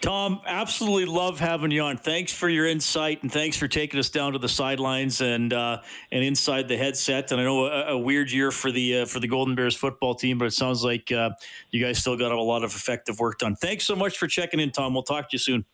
Tom, 0.00 0.40
absolutely 0.46 1.06
love 1.06 1.40
having 1.40 1.70
you 1.70 1.82
on. 1.82 1.96
Thanks 1.96 2.32
for 2.32 2.48
your 2.48 2.66
insight 2.66 3.22
and 3.22 3.32
thanks 3.32 3.56
for 3.56 3.66
taking 3.66 3.98
us 3.98 4.10
down 4.10 4.32
to 4.32 4.38
the 4.38 4.48
sidelines 4.48 5.20
and 5.20 5.52
uh, 5.52 5.78
and 6.12 6.22
inside 6.22 6.68
the 6.68 6.76
headset. 6.76 7.32
And 7.32 7.40
I 7.40 7.44
know 7.44 7.66
a, 7.66 7.94
a 7.94 7.98
weird 7.98 8.30
year 8.30 8.50
for 8.50 8.70
the 8.70 9.00
uh, 9.00 9.06
for 9.06 9.18
the 9.18 9.26
Golden 9.26 9.54
Bears 9.54 9.74
football 9.74 10.14
team, 10.14 10.38
but 10.38 10.44
it 10.44 10.52
sounds 10.52 10.84
like 10.84 11.10
uh, 11.10 11.30
you 11.70 11.82
guys 11.84 11.98
still 11.98 12.16
got 12.16 12.30
a 12.30 12.40
lot 12.40 12.64
of 12.64 12.70
effective 12.70 13.18
work 13.18 13.38
done. 13.38 13.56
Thanks 13.56 13.84
so 13.84 13.96
much 13.96 14.18
for 14.18 14.26
checking 14.26 14.60
in, 14.60 14.70
Tom. 14.70 14.94
We'll 14.94 15.02
talk 15.02 15.30
to 15.30 15.34
you 15.34 15.38
soon. 15.38 15.64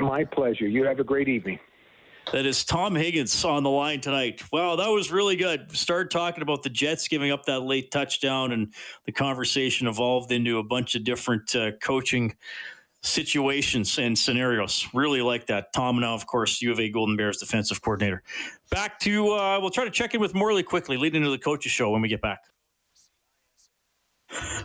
My 0.00 0.24
pleasure. 0.24 0.66
You 0.66 0.84
have 0.86 0.98
a 0.98 1.04
great 1.04 1.28
evening. 1.28 1.58
That 2.32 2.46
is 2.46 2.64
Tom 2.64 2.94
Higgins 2.94 3.44
on 3.44 3.64
the 3.64 3.70
line 3.70 4.00
tonight. 4.00 4.42
Wow, 4.50 4.76
that 4.76 4.88
was 4.88 5.12
really 5.12 5.36
good. 5.36 5.70
Started 5.76 6.10
talking 6.10 6.42
about 6.42 6.62
the 6.62 6.70
Jets 6.70 7.06
giving 7.06 7.30
up 7.30 7.44
that 7.46 7.60
late 7.60 7.90
touchdown, 7.90 8.52
and 8.52 8.72
the 9.04 9.12
conversation 9.12 9.88
evolved 9.88 10.32
into 10.32 10.58
a 10.58 10.62
bunch 10.62 10.94
of 10.94 11.04
different 11.04 11.54
uh, 11.54 11.72
coaching 11.82 12.34
situations 13.04 13.98
and 13.98 14.18
scenarios. 14.18 14.88
Really 14.94 15.20
like 15.20 15.46
that. 15.46 15.72
Tom 15.72 16.00
now, 16.00 16.14
of 16.14 16.26
course, 16.26 16.60
U 16.62 16.72
of 16.72 16.80
A 16.80 16.88
Golden 16.88 17.16
Bears 17.16 17.38
defensive 17.38 17.82
coordinator. 17.82 18.22
Back 18.70 18.98
to, 19.00 19.32
uh, 19.32 19.58
we'll 19.60 19.70
try 19.70 19.84
to 19.84 19.90
check 19.90 20.14
in 20.14 20.20
with 20.20 20.34
Morley 20.34 20.62
quickly, 20.62 20.96
leading 20.96 21.22
into 21.22 21.30
the 21.30 21.38
coaches 21.38 21.70
show 21.70 21.90
when 21.90 22.02
we 22.02 22.08
get 22.08 22.22
back. 22.22 22.40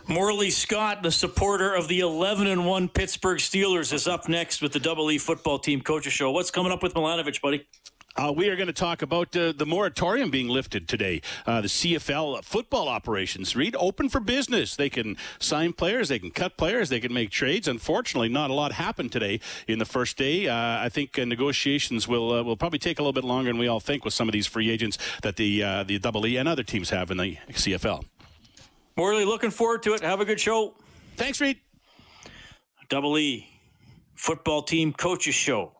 Morley 0.08 0.50
Scott, 0.50 1.02
the 1.02 1.12
supporter 1.12 1.74
of 1.74 1.86
the 1.86 2.00
11 2.00 2.46
and 2.46 2.66
1 2.66 2.88
Pittsburgh 2.88 3.38
Steelers, 3.38 3.92
is 3.92 4.08
up 4.08 4.28
next 4.28 4.62
with 4.62 4.72
the 4.72 4.80
Double 4.80 5.10
E 5.10 5.18
football 5.18 5.58
team 5.58 5.80
coaches 5.80 6.12
show. 6.12 6.30
What's 6.32 6.50
coming 6.50 6.72
up 6.72 6.82
with 6.82 6.94
Milanovich, 6.94 7.40
buddy? 7.40 7.68
Uh, 8.16 8.32
we 8.32 8.48
are 8.48 8.56
going 8.56 8.66
to 8.66 8.72
talk 8.72 9.02
about 9.02 9.34
uh, 9.36 9.52
the 9.52 9.64
moratorium 9.64 10.30
being 10.30 10.48
lifted 10.48 10.88
today. 10.88 11.22
Uh, 11.46 11.60
the 11.60 11.68
CFL 11.68 12.44
football 12.44 12.88
operations, 12.88 13.54
Reed, 13.54 13.76
open 13.78 14.08
for 14.08 14.18
business. 14.18 14.74
They 14.74 14.90
can 14.90 15.16
sign 15.38 15.72
players, 15.72 16.08
they 16.08 16.18
can 16.18 16.32
cut 16.32 16.56
players, 16.56 16.88
they 16.88 16.98
can 16.98 17.14
make 17.14 17.30
trades. 17.30 17.68
Unfortunately, 17.68 18.28
not 18.28 18.50
a 18.50 18.52
lot 18.52 18.72
happened 18.72 19.12
today 19.12 19.38
in 19.68 19.78
the 19.78 19.84
first 19.84 20.16
day. 20.16 20.48
Uh, 20.48 20.54
I 20.84 20.88
think 20.88 21.18
uh, 21.18 21.24
negotiations 21.24 22.08
will 22.08 22.32
uh, 22.32 22.42
will 22.42 22.56
probably 22.56 22.80
take 22.80 22.98
a 22.98 23.02
little 23.02 23.12
bit 23.12 23.24
longer 23.24 23.50
than 23.50 23.58
we 23.58 23.68
all 23.68 23.80
think 23.80 24.04
with 24.04 24.12
some 24.12 24.28
of 24.28 24.32
these 24.32 24.46
free 24.46 24.70
agents 24.70 24.98
that 25.22 25.36
the 25.36 25.60
the 25.84 25.98
Double 25.98 26.26
E 26.26 26.36
and 26.36 26.48
other 26.48 26.64
teams 26.64 26.90
have 26.90 27.10
in 27.10 27.16
the 27.16 27.36
CFL. 27.50 28.04
Morley, 28.96 29.24
looking 29.24 29.50
forward 29.50 29.82
to 29.84 29.94
it. 29.94 30.00
Have 30.00 30.20
a 30.20 30.24
good 30.24 30.40
show. 30.40 30.74
Thanks, 31.16 31.40
Reed. 31.40 31.60
Double 32.88 33.16
E 33.18 33.48
football 34.14 34.62
team 34.62 34.92
coaches 34.92 35.34
show 35.34 35.79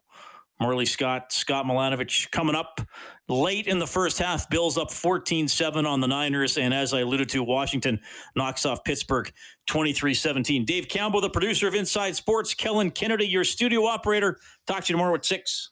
Morley 0.61 0.85
Scott, 0.87 1.33
Scott 1.33 1.64
Milanovich 1.64 2.31
coming 2.31 2.55
up 2.55 2.81
late 3.29 3.66
in 3.66 3.79
the 3.79 3.87
first 3.87 4.18
half. 4.18 4.49
Bills 4.51 4.77
up 4.77 4.90
14 4.90 5.49
7 5.49 5.87
on 5.87 6.01
the 6.01 6.09
Niners. 6.09 6.59
And 6.59 6.75
as 6.75 6.92
I 6.92 7.01
alluded 7.01 7.29
to, 7.31 7.42
Washington 7.42 7.99
knocks 8.37 8.66
off 8.66 8.85
Pittsburgh 8.85 9.33
23 9.66 10.12
17. 10.12 10.64
Dave 10.64 10.88
Campbell, 10.88 11.20
the 11.20 11.31
producer 11.31 11.66
of 11.66 11.75
Inside 11.75 12.14
Sports. 12.14 12.55
Kellen 12.55 12.90
Kennedy, 12.90 13.27
your 13.27 13.44
studio 13.44 13.87
operator. 13.87 14.38
Talk 14.66 14.85
to 14.85 14.92
you 14.92 14.96
tomorrow 14.96 15.14
at 15.14 15.25
6. 15.25 15.70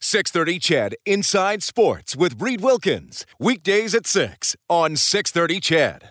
630 0.00 0.58
CHED 0.58 0.94
Inside 1.06 1.62
Sports 1.62 2.14
with 2.14 2.40
Reed 2.40 2.60
Wilkins. 2.60 3.24
Weekdays 3.40 3.94
at 3.94 4.06
6 4.06 4.56
on 4.68 4.96
630 4.96 5.60
CHED. 5.60 6.02